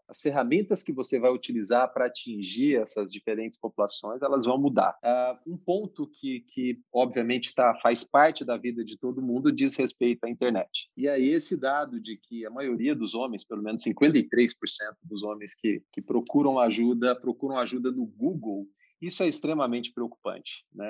as 0.08 0.20
ferramentas 0.20 0.82
que 0.82 0.92
você 0.92 1.20
vai 1.20 1.30
utilizar 1.30 1.92
para 1.92 2.06
atingir 2.06 2.80
essas 2.80 3.12
diferentes 3.12 3.58
populações, 3.58 4.22
elas 4.22 4.46
vão 4.46 4.58
mudar. 4.58 4.98
Uh, 5.04 5.52
um 5.52 5.56
ponto 5.56 6.06
que, 6.06 6.40
que 6.48 6.80
obviamente, 6.92 7.54
tá, 7.54 7.74
faz 7.82 8.02
parte 8.02 8.44
da 8.44 8.56
vida 8.56 8.82
de 8.82 8.96
todo 8.96 9.20
mundo 9.20 9.52
diz 9.52 9.76
respeito 9.76 10.24
à 10.24 10.30
internet. 10.30 10.90
E 10.96 11.06
aí, 11.08 11.28
esse 11.28 11.56
dado 11.56 12.00
de 12.00 12.16
que 12.16 12.46
a 12.46 12.50
maioria 12.50 12.94
dos 12.94 13.14
homens, 13.14 13.44
pelo 13.44 13.62
menos 13.62 13.82
53% 13.82 14.48
dos 15.02 15.22
homens 15.22 15.54
que, 15.54 15.82
que 15.92 16.00
procuram 16.00 16.58
ajuda, 16.58 17.14
procuram 17.14 17.58
ajuda 17.58 17.90
no 17.90 18.06
Google, 18.06 18.66
isso 19.00 19.22
é 19.22 19.28
extremamente 19.28 19.92
preocupante. 19.92 20.64
Né? 20.74 20.86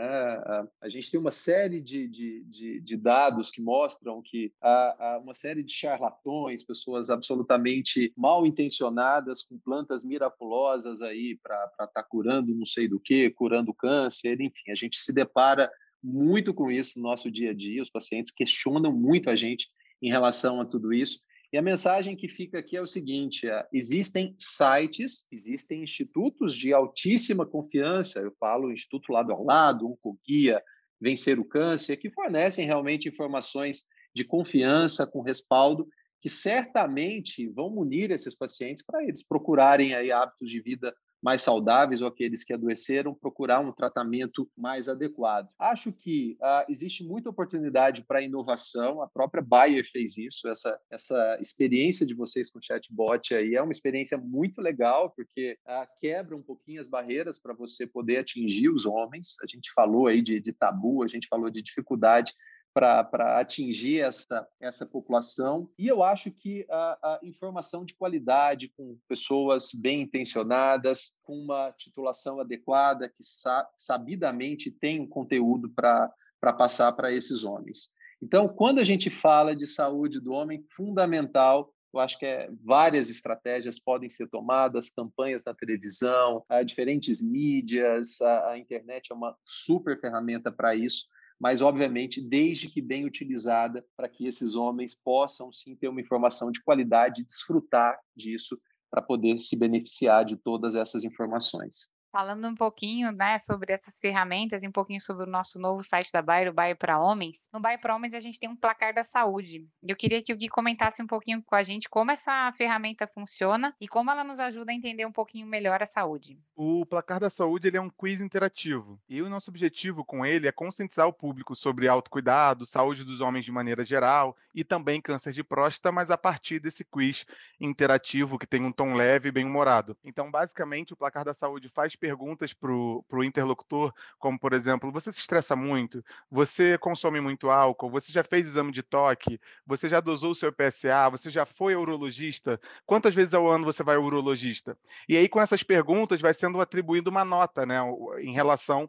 A, 0.80 0.88
gente 0.88 1.10
tem 1.10 1.20
uma 1.20 1.30
série 1.30 1.80
de, 1.80 2.08
de, 2.08 2.44
de, 2.44 2.80
de 2.80 2.96
dados 2.96 3.50
que 3.50 3.60
mostram 3.60 4.22
que 4.22 4.52
há, 4.62 4.96
há, 4.98 5.18
uma 5.18 5.34
série 5.34 5.62
de 5.62 5.72
charlatões, 5.72 6.64
pessoas 6.64 7.10
absolutamente 7.10 8.12
mal 8.16 8.46
intencionadas, 8.46 9.42
com 9.42 9.58
plantas 9.58 10.04
miraculosas 10.04 11.02
aí 11.02 11.38
para 11.42 11.66
estar 11.66 11.86
tá 11.86 12.02
curando 12.02 12.54
não 12.54 12.66
sei 12.66 12.88
do 12.88 12.98
que, 12.98 13.30
curando 13.30 13.74
câncer, 13.74 14.40
enfim, 14.40 14.70
a 14.70 14.74
gente 14.74 14.96
se 14.96 15.12
depara 15.12 15.70
muito 16.02 16.54
com 16.54 16.70
isso 16.70 16.98
no 16.98 17.08
nosso 17.08 17.30
dia 17.30 17.50
a 17.50 17.54
dia. 17.54 17.82
Os 17.82 17.90
pacientes 17.90 18.30
questionam 18.30 18.92
muito 18.92 19.28
a 19.28 19.36
gente 19.36 19.68
em 20.00 20.08
relação 20.08 20.60
a 20.60 20.64
tudo 20.64 20.92
isso. 20.92 21.20
E 21.50 21.56
a 21.56 21.62
mensagem 21.62 22.14
que 22.14 22.28
fica 22.28 22.58
aqui 22.58 22.76
é 22.76 22.82
o 22.82 22.86
seguinte: 22.86 23.48
é, 23.48 23.66
existem 23.72 24.34
sites, 24.38 25.26
existem 25.32 25.82
institutos 25.82 26.54
de 26.54 26.72
altíssima 26.72 27.46
confiança, 27.46 28.20
eu 28.20 28.32
falo 28.38 28.72
Instituto 28.72 29.12
Lado 29.12 29.32
ao 29.32 29.44
Lado, 29.44 29.86
Oncoguia, 29.86 30.62
Vencer 31.00 31.38
o 31.38 31.44
Câncer, 31.44 31.96
que 31.96 32.10
fornecem 32.10 32.66
realmente 32.66 33.08
informações 33.08 33.84
de 34.14 34.24
confiança, 34.24 35.06
com 35.06 35.22
respaldo, 35.22 35.88
que 36.20 36.28
certamente 36.28 37.46
vão 37.48 37.70
munir 37.70 38.10
esses 38.10 38.34
pacientes 38.34 38.84
para 38.84 39.02
eles 39.02 39.22
procurarem 39.22 39.94
aí 39.94 40.10
hábitos 40.10 40.50
de 40.50 40.60
vida 40.60 40.94
mais 41.22 41.42
saudáveis 41.42 42.00
ou 42.00 42.08
aqueles 42.08 42.44
que 42.44 42.52
adoeceram 42.52 43.14
procurar 43.14 43.60
um 43.60 43.72
tratamento 43.72 44.48
mais 44.56 44.88
adequado. 44.88 45.48
Acho 45.58 45.92
que 45.92 46.36
uh, 46.40 46.70
existe 46.70 47.04
muita 47.04 47.30
oportunidade 47.30 48.04
para 48.04 48.22
inovação. 48.22 49.02
A 49.02 49.08
própria 49.08 49.42
Bayer 49.42 49.88
fez 49.90 50.16
isso. 50.16 50.48
Essa 50.48 50.78
essa 50.90 51.38
experiência 51.40 52.06
de 52.06 52.14
vocês 52.14 52.50
com 52.50 52.60
chatbot 52.62 53.34
aí 53.34 53.54
é 53.54 53.62
uma 53.62 53.72
experiência 53.72 54.16
muito 54.16 54.60
legal 54.60 55.10
porque 55.10 55.58
uh, 55.66 55.86
quebra 56.00 56.36
um 56.36 56.42
pouquinho 56.42 56.80
as 56.80 56.86
barreiras 56.86 57.38
para 57.38 57.52
você 57.52 57.86
poder 57.86 58.18
atingir 58.18 58.68
os 58.68 58.86
homens. 58.86 59.36
A 59.42 59.46
gente 59.46 59.72
falou 59.72 60.06
aí 60.06 60.22
de, 60.22 60.40
de 60.40 60.52
tabu, 60.52 61.02
a 61.02 61.06
gente 61.06 61.26
falou 61.28 61.50
de 61.50 61.62
dificuldade 61.62 62.32
para 62.78 63.40
atingir 63.40 64.00
essa, 64.00 64.46
essa 64.60 64.86
população. 64.86 65.68
E 65.76 65.88
eu 65.88 66.04
acho 66.04 66.30
que 66.30 66.64
a, 66.70 66.98
a, 67.02 67.20
informação 67.24 67.84
de 67.84 67.94
qualidade, 67.94 68.68
com 68.68 68.96
pessoas 69.08 69.70
bem 69.74 70.02
intencionadas, 70.02 71.18
com 71.24 71.34
uma 71.34 71.72
titulação 71.72 72.38
adequada, 72.38 73.08
que 73.08 73.22
sa 73.22 73.68
sabidamente 73.76 74.70
tem 74.70 75.00
um 75.00 75.08
conteúdo 75.08 75.68
para 75.70 76.12
passar 76.56 76.92
para 76.92 77.12
esses 77.12 77.42
homens. 77.42 77.90
Então, 78.22 78.48
quando 78.48 78.78
a 78.78 78.84
gente 78.84 79.10
fala 79.10 79.56
de 79.56 79.66
saúde 79.66 80.20
do 80.20 80.32
homem, 80.32 80.62
fundamental 80.76 81.72
eu 81.92 82.00
acho 82.00 82.18
que 82.18 82.26
é, 82.26 82.50
várias 82.62 83.08
estratégias 83.08 83.80
podem 83.80 84.10
ser 84.10 84.28
tomadas, 84.28 84.90
campanhas 84.90 85.42
na 85.42 85.54
televisão, 85.54 86.44
diferentes 86.64 87.18
mídias, 87.18 88.20
a, 88.20 88.50
a 88.50 88.58
internet 88.58 89.10
é 89.10 89.14
uma 89.14 89.34
super 89.42 89.98
ferramenta 89.98 90.52
para 90.52 90.74
isso 90.74 91.06
mas 91.38 91.62
obviamente 91.62 92.20
desde 92.20 92.68
que 92.68 92.82
bem 92.82 93.04
utilizada 93.04 93.84
para 93.96 94.08
que 94.08 94.26
esses 94.26 94.54
homens 94.54 94.94
possam 94.94 95.52
sim 95.52 95.76
ter 95.76 95.88
uma 95.88 96.00
informação 96.00 96.50
de 96.50 96.62
qualidade 96.62 97.20
e 97.20 97.24
desfrutar 97.24 97.98
disso 98.16 98.60
para 98.90 99.02
poder 99.02 99.38
se 99.38 99.56
beneficiar 99.56 100.24
de 100.24 100.36
todas 100.36 100.74
essas 100.74 101.04
informações. 101.04 101.88
Falando 102.10 102.48
um 102.48 102.54
pouquinho, 102.54 103.12
né, 103.12 103.38
sobre 103.38 103.72
essas 103.72 103.98
ferramentas 103.98 104.62
e 104.62 104.68
um 104.68 104.72
pouquinho 104.72 105.00
sobre 105.00 105.24
o 105.24 105.30
nosso 105.30 105.58
novo 105.58 105.82
site 105.82 106.10
da 106.10 106.22
Bayer, 106.22 106.50
o 106.50 106.54
Bayer 106.54 106.76
para 106.76 106.98
Homens. 106.98 107.48
No 107.52 107.60
Bayer 107.60 107.78
para 107.80 107.94
Homens 107.94 108.14
a 108.14 108.20
gente 108.20 108.40
tem 108.40 108.48
um 108.48 108.56
placar 108.56 108.94
da 108.94 109.04
saúde. 109.04 109.68
Eu 109.82 109.94
queria 109.94 110.22
que 110.22 110.32
o 110.32 110.36
Gui 110.36 110.48
comentasse 110.48 111.02
um 111.02 111.06
pouquinho 111.06 111.42
com 111.42 111.54
a 111.54 111.62
gente 111.62 111.88
como 111.88 112.10
essa 112.10 112.50
ferramenta 112.56 113.06
funciona 113.06 113.74
e 113.78 113.86
como 113.86 114.10
ela 114.10 114.24
nos 114.24 114.40
ajuda 114.40 114.72
a 114.72 114.74
entender 114.74 115.04
um 115.06 115.12
pouquinho 115.12 115.46
melhor 115.46 115.82
a 115.82 115.86
saúde. 115.86 116.40
O 116.56 116.86
placar 116.86 117.20
da 117.20 117.28
saúde 117.28 117.68
ele 117.68 117.76
é 117.76 117.80
um 117.80 117.90
quiz 117.90 118.20
interativo 118.20 118.98
e 119.08 119.20
o 119.20 119.28
nosso 119.28 119.50
objetivo 119.50 120.04
com 120.04 120.24
ele 120.24 120.48
é 120.48 120.52
conscientizar 120.52 121.06
o 121.06 121.12
público 121.12 121.54
sobre 121.54 121.88
autocuidado, 121.88 122.64
saúde 122.64 123.04
dos 123.04 123.20
homens 123.20 123.44
de 123.44 123.52
maneira 123.52 123.84
geral 123.84 124.34
e 124.54 124.64
também 124.64 125.00
câncer 125.00 125.32
de 125.32 125.44
próstata, 125.44 125.92
mas 125.92 126.10
a 126.10 126.18
partir 126.18 126.58
desse 126.58 126.84
quiz 126.84 127.26
interativo 127.60 128.38
que 128.38 128.46
tem 128.46 128.64
um 128.64 128.72
tom 128.72 128.94
leve 128.94 129.28
e 129.28 129.32
bem 129.32 129.44
humorado. 129.44 129.96
Então, 130.02 130.30
basicamente, 130.30 130.92
o 130.92 130.96
placar 130.96 131.24
da 131.24 131.34
saúde 131.34 131.68
faz 131.68 131.94
perguntas 131.94 132.07
para 132.54 132.72
o 132.72 133.24
interlocutor, 133.24 133.92
como 134.18 134.38
por 134.38 134.52
exemplo, 134.52 134.92
você 134.92 135.12
se 135.12 135.20
estressa 135.20 135.54
muito? 135.54 136.04
Você 136.30 136.78
consome 136.78 137.20
muito 137.20 137.50
álcool? 137.50 137.90
Você 137.90 138.12
já 138.12 138.22
fez 138.24 138.46
exame 138.46 138.72
de 138.72 138.82
toque? 138.82 139.40
Você 139.66 139.88
já 139.88 140.00
dosou 140.00 140.30
o 140.30 140.34
seu 140.34 140.52
PSA? 140.52 141.08
Você 141.10 141.30
já 141.30 141.44
foi 141.44 141.74
urologista? 141.74 142.60
Quantas 142.86 143.14
vezes 143.14 143.34
ao 143.34 143.48
ano 143.48 143.64
você 143.64 143.82
vai 143.82 143.96
ao 143.96 144.04
urologista? 144.04 144.76
E 145.08 145.16
aí, 145.16 145.28
com 145.28 145.40
essas 145.40 145.62
perguntas, 145.62 146.20
vai 146.20 146.34
sendo 146.34 146.60
atribuída 146.60 147.10
uma 147.10 147.24
nota 147.24 147.66
né, 147.66 147.78
em 148.20 148.32
relação 148.32 148.88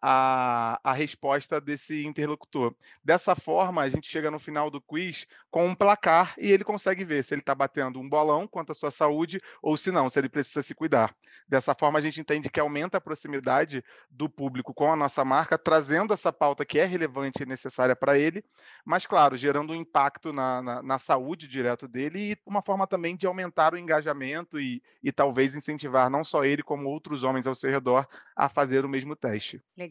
a, 0.00 0.80
a 0.82 0.92
resposta 0.92 1.60
desse 1.60 2.06
interlocutor. 2.06 2.74
Dessa 3.04 3.34
forma, 3.36 3.82
a 3.82 3.88
gente 3.88 4.08
chega 4.08 4.30
no 4.30 4.38
final 4.38 4.70
do 4.70 4.80
quiz 4.80 5.26
com 5.50 5.66
um 5.66 5.74
placar 5.74 6.34
e 6.38 6.50
ele 6.50 6.64
consegue 6.64 7.04
ver 7.04 7.24
se 7.24 7.34
ele 7.34 7.40
está 7.40 7.54
batendo 7.54 7.98
um 7.98 8.08
bolão 8.08 8.46
quanto 8.46 8.72
à 8.72 8.74
sua 8.74 8.90
saúde 8.90 9.38
ou 9.62 9.76
se 9.76 9.90
não, 9.90 10.08
se 10.08 10.18
ele 10.18 10.28
precisa 10.28 10.62
se 10.62 10.74
cuidar. 10.74 11.14
Dessa 11.48 11.74
forma, 11.74 11.98
a 11.98 12.02
gente 12.02 12.20
entende 12.20 12.48
que 12.48 12.60
aumenta 12.60 12.98
a 12.98 13.00
proximidade 13.00 13.84
do 14.10 14.28
público 14.28 14.72
com 14.72 14.90
a 14.90 14.96
nossa 14.96 15.24
marca, 15.24 15.58
trazendo 15.58 16.14
essa 16.14 16.32
pauta 16.32 16.64
que 16.64 16.78
é 16.78 16.84
relevante 16.84 17.42
e 17.42 17.46
necessária 17.46 17.94
para 17.94 18.18
ele, 18.18 18.44
mas, 18.84 19.06
claro, 19.06 19.36
gerando 19.36 19.72
um 19.72 19.76
impacto 19.76 20.32
na, 20.32 20.62
na, 20.62 20.82
na, 20.82 20.98
saúde 20.98 21.48
direto 21.48 21.88
dele 21.88 22.32
e 22.32 22.36
uma 22.46 22.62
forma 22.62 22.86
também 22.86 23.16
de 23.16 23.26
aumentar 23.26 23.74
o 23.74 23.78
engajamento 23.78 24.60
e, 24.60 24.82
e 25.02 25.10
talvez 25.10 25.54
incentivar 25.54 26.08
não 26.10 26.22
só 26.22 26.44
ele, 26.44 26.62
como 26.62 26.88
outros 26.88 27.22
homens 27.22 27.46
ao 27.46 27.54
seu 27.54 27.70
redor 27.70 28.06
a 28.36 28.48
fazer 28.48 28.84
o 28.84 28.88
mesmo 28.88 29.16
teste. 29.16 29.62
Legal, 29.76 29.89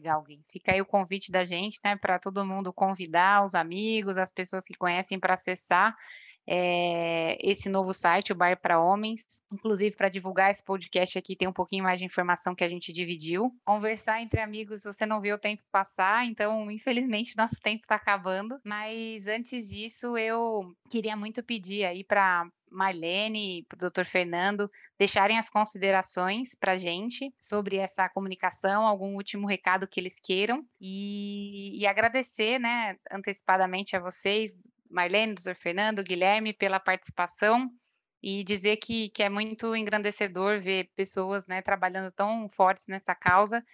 Fica 0.50 0.72
aí 0.72 0.80
o 0.80 0.86
convite 0.86 1.30
da 1.30 1.44
gente, 1.44 1.80
né, 1.84 1.96
para 1.96 2.18
todo 2.18 2.44
mundo 2.44 2.72
convidar 2.72 3.44
os 3.44 3.54
amigos, 3.54 4.18
as 4.18 4.32
pessoas 4.32 4.64
que 4.64 4.74
conhecem 4.74 5.18
para 5.18 5.34
acessar 5.34 5.96
é, 6.52 7.38
esse 7.40 7.68
novo 7.68 7.92
site, 7.92 8.32
o 8.32 8.34
Bar 8.34 8.60
para 8.60 8.80
Homens. 8.80 9.22
Inclusive, 9.52 9.94
para 9.94 10.08
divulgar 10.08 10.50
esse 10.50 10.64
podcast 10.64 11.16
aqui, 11.16 11.36
tem 11.36 11.46
um 11.46 11.52
pouquinho 11.52 11.84
mais 11.84 12.00
de 12.00 12.04
informação 12.04 12.56
que 12.56 12.64
a 12.64 12.68
gente 12.68 12.92
dividiu. 12.92 13.52
Conversar 13.64 14.20
entre 14.20 14.40
amigos, 14.40 14.82
você 14.82 15.06
não 15.06 15.20
vê 15.20 15.32
o 15.32 15.38
tempo 15.38 15.62
passar, 15.70 16.26
então, 16.26 16.68
infelizmente, 16.68 17.36
nosso 17.38 17.60
tempo 17.62 17.82
está 17.82 17.94
acabando. 17.94 18.58
Mas 18.64 19.28
antes 19.28 19.68
disso, 19.68 20.18
eu 20.18 20.74
queria 20.90 21.16
muito 21.16 21.40
pedir 21.40 21.84
aí 21.84 22.02
para 22.02 22.44
Marlene 22.68 23.58
e 23.58 23.62
para 23.64 23.76
o 23.76 23.80
doutor 23.80 24.04
Fernando 24.04 24.68
deixarem 24.98 25.38
as 25.38 25.48
considerações 25.48 26.54
para 26.58 26.72
a 26.72 26.76
gente 26.76 27.32
sobre 27.40 27.76
essa 27.76 28.08
comunicação, 28.08 28.86
algum 28.86 29.14
último 29.14 29.46
recado 29.46 29.86
que 29.86 30.00
eles 30.00 30.18
queiram 30.20 30.64
e, 30.80 31.78
e 31.80 31.86
agradecer 31.86 32.58
né, 32.58 32.96
antecipadamente 33.10 33.94
a 33.94 34.00
vocês, 34.00 34.52
Marlene, 34.90 35.34
doutor 35.34 35.54
Fernando, 35.54 36.02
Guilherme, 36.02 36.52
pela 36.52 36.80
participação 36.80 37.70
e 38.22 38.44
dizer 38.44 38.76
que, 38.76 39.08
que 39.10 39.22
é 39.22 39.28
muito 39.28 39.74
engrandecedor 39.74 40.60
ver 40.60 40.90
pessoas 40.94 41.46
né, 41.46 41.62
trabalhando 41.62 42.12
tão 42.12 42.48
fortes 42.50 42.86
nessa 42.86 43.14
causa 43.14 43.64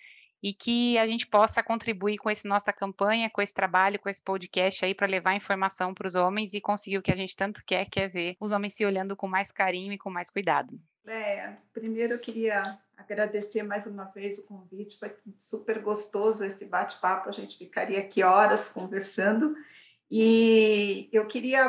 e 0.43 0.53
que 0.53 0.97
a 0.99 1.07
gente 1.07 1.27
possa 1.27 1.63
contribuir 1.63 2.19
com 2.19 2.31
essa 2.31 2.47
nossa 2.47 2.73
campanha, 2.73 3.31
com 3.31 3.43
esse 3.43 3.53
trabalho, 3.53 3.99
com 3.99 4.09
esse 4.09 4.23
podcast 4.23 4.85
aí 4.85 4.95
para 4.95 5.07
levar 5.07 5.35
informação 5.35 5.93
para 5.93 6.07
os 6.07 6.15
homens 6.15 6.55
e 6.55 6.61
conseguir 6.61 6.99
o 6.99 7.03
que 7.03 7.11
a 7.11 7.17
gente 7.17 7.35
tanto 7.35 7.65
quer, 7.67 7.89
que 7.91 7.99
é 7.99 8.09
ver 8.09 8.37
os 8.39 8.53
homens 8.53 8.75
se 8.75 8.85
olhando 8.85 9.17
com 9.17 9.27
mais 9.27 9.51
carinho 9.51 9.93
e 9.93 9.99
com 9.99 10.11
mais 10.11 10.31
cuidado. 10.31 10.79
É, 11.07 11.55
primeiro 11.73 12.15
eu 12.15 12.19
queria 12.19 12.79
agradecer 12.97 13.63
mais 13.63 13.87
uma 13.87 14.05
vez 14.05 14.39
o 14.39 14.47
convite, 14.47 14.99
foi 14.99 15.15
super 15.39 15.81
gostoso 15.81 16.45
esse 16.45 16.65
bate-papo, 16.65 17.29
a 17.29 17.33
gente 17.33 17.59
ficaria 17.59 17.99
aqui 17.99 18.23
horas 18.23 18.69
conversando 18.69 19.55
e 20.11 21.09
eu 21.13 21.27
queria 21.27 21.65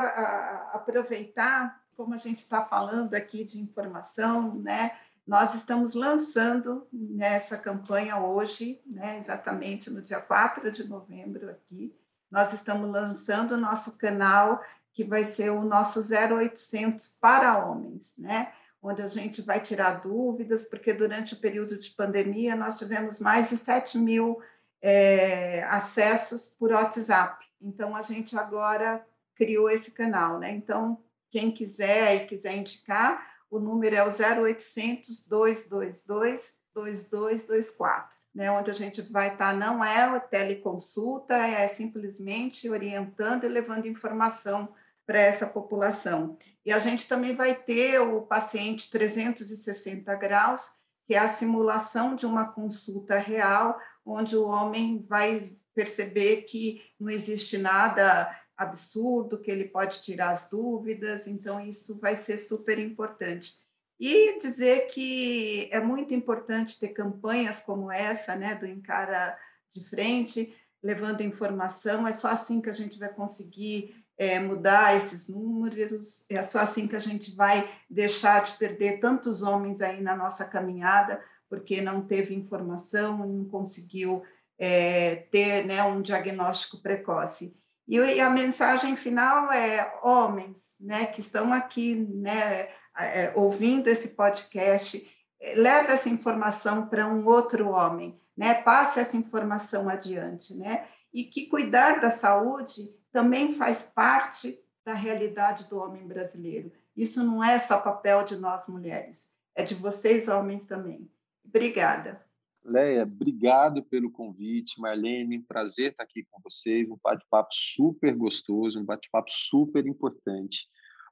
aproveitar, 0.73 1.82
como 1.95 2.13
a 2.13 2.17
gente 2.17 2.39
está 2.39 2.63
falando 2.63 3.13
aqui 3.13 3.43
de 3.43 3.60
informação, 3.60 4.56
né? 4.56 4.97
Nós 5.26 5.56
estamos 5.56 5.93
lançando 5.93 6.88
nessa 6.91 7.58
campanha 7.58 8.17
hoje, 8.17 8.82
né, 8.86 9.17
exatamente 9.17 9.89
no 9.89 10.02
dia 10.02 10.21
4 10.21 10.71
de 10.71 10.88
novembro 10.88 11.50
aqui, 11.50 11.93
nós 12.32 12.54
estamos 12.54 12.89
lançando 12.89 13.54
o 13.54 13.58
nosso 13.58 13.97
canal, 13.97 14.63
que 14.93 15.04
vai 15.04 15.23
ser 15.23 15.50
o 15.50 15.63
nosso 15.63 16.00
0800 16.00 17.10
para 17.19 17.58
homens, 17.58 18.13
né? 18.17 18.52
onde 18.82 19.02
a 19.02 19.08
gente 19.08 19.41
vai 19.41 19.60
tirar 19.60 20.02
dúvidas, 20.02 20.63
porque 20.63 20.93
durante 20.93 21.34
o 21.34 21.39
período 21.39 21.78
de 21.78 21.89
pandemia 21.91 22.56
nós 22.56 22.78
tivemos 22.78 23.19
mais 23.19 23.50
de 23.50 23.58
7 23.58 23.97
mil 23.97 24.39
é, 24.82 25.63
acessos 25.63 26.47
por 26.47 26.71
WhatsApp. 26.71 27.46
Então, 27.62 27.96
a 27.96 28.02
gente 28.02 28.38
agora 28.38 29.06
criou 29.36 29.70
esse 29.70 29.91
canal, 29.91 30.39
né? 30.39 30.52
Então, 30.52 31.02
quem 31.30 31.52
quiser 31.52 32.15
e 32.15 32.26
quiser 32.28 32.56
indicar, 32.56 33.38
o 33.50 33.60
número 33.60 33.96
é 33.96 34.04
o 34.04 34.08
0800 34.08 35.26
222 35.28 36.56
2224, 36.74 38.15
né? 38.34 38.52
Onde 38.52 38.72
a 38.72 38.74
gente 38.74 39.02
vai 39.02 39.34
estar, 39.34 39.52
tá, 39.52 39.54
não 39.54 39.84
é 39.84 40.20
teleconsulta, 40.20 41.36
é 41.36 41.67
simplesmente 41.67 42.70
orientando 42.70 43.43
e 43.43 43.48
levando 43.48 43.88
informação 43.88 44.70
para 45.06 45.20
essa 45.20 45.48
população. 45.48 46.38
E 46.65 46.72
a 46.72 46.80
gente 46.80 47.08
também 47.08 47.34
vai 47.34 47.56
ter 47.56 48.00
o 48.00 48.22
paciente 48.22 48.91
360 48.91 50.13
graus, 50.15 50.70
que 51.06 51.15
é 51.15 51.20
a 51.20 51.30
simulação 51.30 52.13
de 52.13 52.26
uma 52.26 52.46
consulta 52.52 53.17
real, 53.17 53.80
onde 54.06 54.36
o 54.36 54.46
homem 54.46 55.06
vai 55.08 55.56
perceber 55.78 56.38
que 56.38 56.82
não 57.00 57.12
existe 57.12 57.56
nada 57.56 58.36
absurdo, 58.58 59.38
que 59.38 59.52
ele 59.52 59.66
pode 59.66 60.02
tirar 60.02 60.32
as 60.32 60.50
dúvidas, 60.50 61.28
então 61.28 61.63
isso 61.63 62.00
vai 62.00 62.16
ser 62.16 62.40
super 62.40 62.80
importante. 62.80 63.54
E 64.00 64.40
dizer 64.40 64.88
que 64.88 65.70
é 65.72 65.80
muito 65.80 66.16
importante 66.16 66.80
ter 66.80 66.90
campanhas 66.90 67.60
como 67.60 67.92
essa, 67.92 68.36
né, 68.36 68.56
do 68.56 68.66
Encara 68.66 69.38
de 69.72 69.84
Frente, 69.84 70.52
levando 70.82 71.22
informação, 71.22 72.08
é 72.08 72.13
só 72.13 72.30
assim 72.30 72.60
que 72.60 72.72
a 72.72 72.74
gente 72.74 72.98
vai 72.98 73.10
conseguir 73.10 74.04
é, 74.18 74.40
mudar 74.40 74.96
esses 74.96 75.28
números, 75.28 76.26
é 76.28 76.42
só 76.42 76.60
assim 76.60 76.88
que 76.88 76.96
a 76.96 77.00
gente 77.00 77.36
vai 77.36 77.70
deixar 77.88 78.42
de 78.42 78.54
perder 78.54 79.00
tantos 79.00 79.44
homens 79.44 79.80
aí 79.80 80.02
na 80.02 80.16
nossa 80.16 80.44
caminhada, 80.44 81.22
porque 81.48 81.82
não 81.82 82.02
teve 82.02 82.34
informação, 82.34 83.20
não 83.20 83.46
conseguiu 83.46 84.24
é, 84.58 85.15
ter 85.32 85.65
né, 85.65 85.84
um 85.84 86.02
diagnóstico 86.02 86.82
precoce. 86.82 87.56
E, 87.88 87.96
e, 87.96 88.20
a 88.20 88.30
mensagem 88.30 88.96
final 88.96 89.52
é: 89.52 89.98
homens 90.04 90.76
né, 90.80 91.06
que 91.06 91.22
estão 91.22 91.54
aqui 91.54 91.96
né, 91.96 92.70
é, 92.98 93.32
ouvindo 93.36 93.88
esse 93.88 94.10
podcast, 94.10 95.10
é, 95.39 95.56
leve 95.56 95.93
essa 95.93 96.10
informação 96.10 96.88
para 96.88 97.08
um 97.08 97.26
outro 97.26 97.70
homem, 97.70 98.20
né, 98.36 98.56
passe 98.56 99.00
essa 99.00 99.15
informação 99.15 99.88
adiante, 99.88 100.56
né, 100.56 100.88
e 101.13 101.24
que 101.24 101.48
cuidar 101.48 102.00
da 102.00 102.10
saúde 102.10 102.93
também 103.12 103.54
faz 103.54 103.82
parte 103.82 104.60
da 104.86 104.93
realidade 104.93 105.65
do 105.65 105.78
homem 105.78 106.08
brasileiro. 106.08 106.72
Isso 106.96 107.24
não 107.24 107.43
é 107.43 107.60
só 107.60 107.78
papel 107.78 108.24
de 108.24 108.36
nós 108.36 108.67
mulheres, 108.67 109.30
é 109.56 109.63
de 109.63 109.76
vocês, 109.76 110.28
homens, 110.28 110.65
também. 110.65 111.10
Obrigada. 111.46 112.27
Leia, 112.67 113.03
obrigado 113.03 113.82
pelo 113.82 114.12
convite. 114.12 114.80
Marlene, 114.82 115.39
prazer 115.39 115.91
estar 115.91 116.03
aqui 116.03 116.25
com 116.30 116.41
vocês. 116.43 116.89
Um 116.89 116.97
bate-papo 117.01 117.47
super 117.53 118.13
gostoso, 118.13 118.77
um 118.77 118.84
bate-papo 118.84 119.30
super 119.32 119.88
importante. 119.88 120.67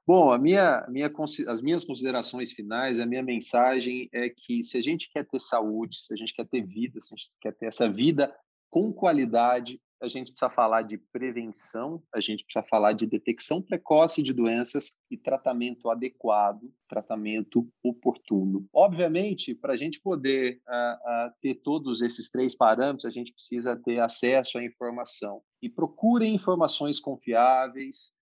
Bom, 0.06 0.30
a 0.30 0.38
minha, 0.38 0.86
minha, 0.90 1.10
as 1.48 1.62
minhas 1.62 1.82
considerações 1.82 2.52
finais, 2.52 3.00
a 3.00 3.06
minha 3.06 3.22
mensagem 3.22 4.06
é 4.12 4.28
que 4.28 4.62
se 4.62 4.76
a 4.76 4.82
gente 4.82 5.10
quer 5.10 5.26
ter 5.26 5.40
saúde, 5.40 5.96
se 5.96 6.12
a 6.12 6.16
gente 6.16 6.34
quer 6.34 6.46
ter 6.46 6.62
vida, 6.62 7.00
se 7.00 7.14
a 7.14 7.16
gente 7.16 7.30
quer 7.40 7.54
ter 7.56 7.66
essa 7.66 7.88
vida 7.90 8.32
com 8.70 8.92
qualidade, 8.92 9.80
a 10.00 10.08
gente 10.08 10.32
precisa 10.32 10.50
falar 10.50 10.82
de 10.82 10.98
prevenção, 10.98 12.02
a 12.14 12.20
gente 12.20 12.44
precisa 12.44 12.64
falar 12.68 12.92
de 12.92 13.06
detecção 13.06 13.62
precoce 13.62 14.22
de 14.22 14.32
doenças 14.32 14.96
e 15.10 15.16
tratamento 15.16 15.88
adequado, 15.88 16.70
tratamento 16.88 17.68
oportuno. 17.82 18.66
Obviamente, 18.72 19.54
para 19.54 19.72
a 19.72 19.76
gente 19.76 20.00
poder 20.00 20.60
uh, 20.68 21.28
uh, 21.28 21.32
ter 21.40 21.54
todos 21.56 22.02
esses 22.02 22.28
três 22.28 22.54
parâmetros, 22.54 23.06
a 23.06 23.10
gente 23.10 23.32
precisa 23.32 23.76
ter 23.76 24.00
acesso 24.00 24.58
à 24.58 24.64
informação. 24.64 25.42
E 25.62 25.68
procurem 25.68 26.34
informações 26.34 27.00
confiáveis, 27.00 28.16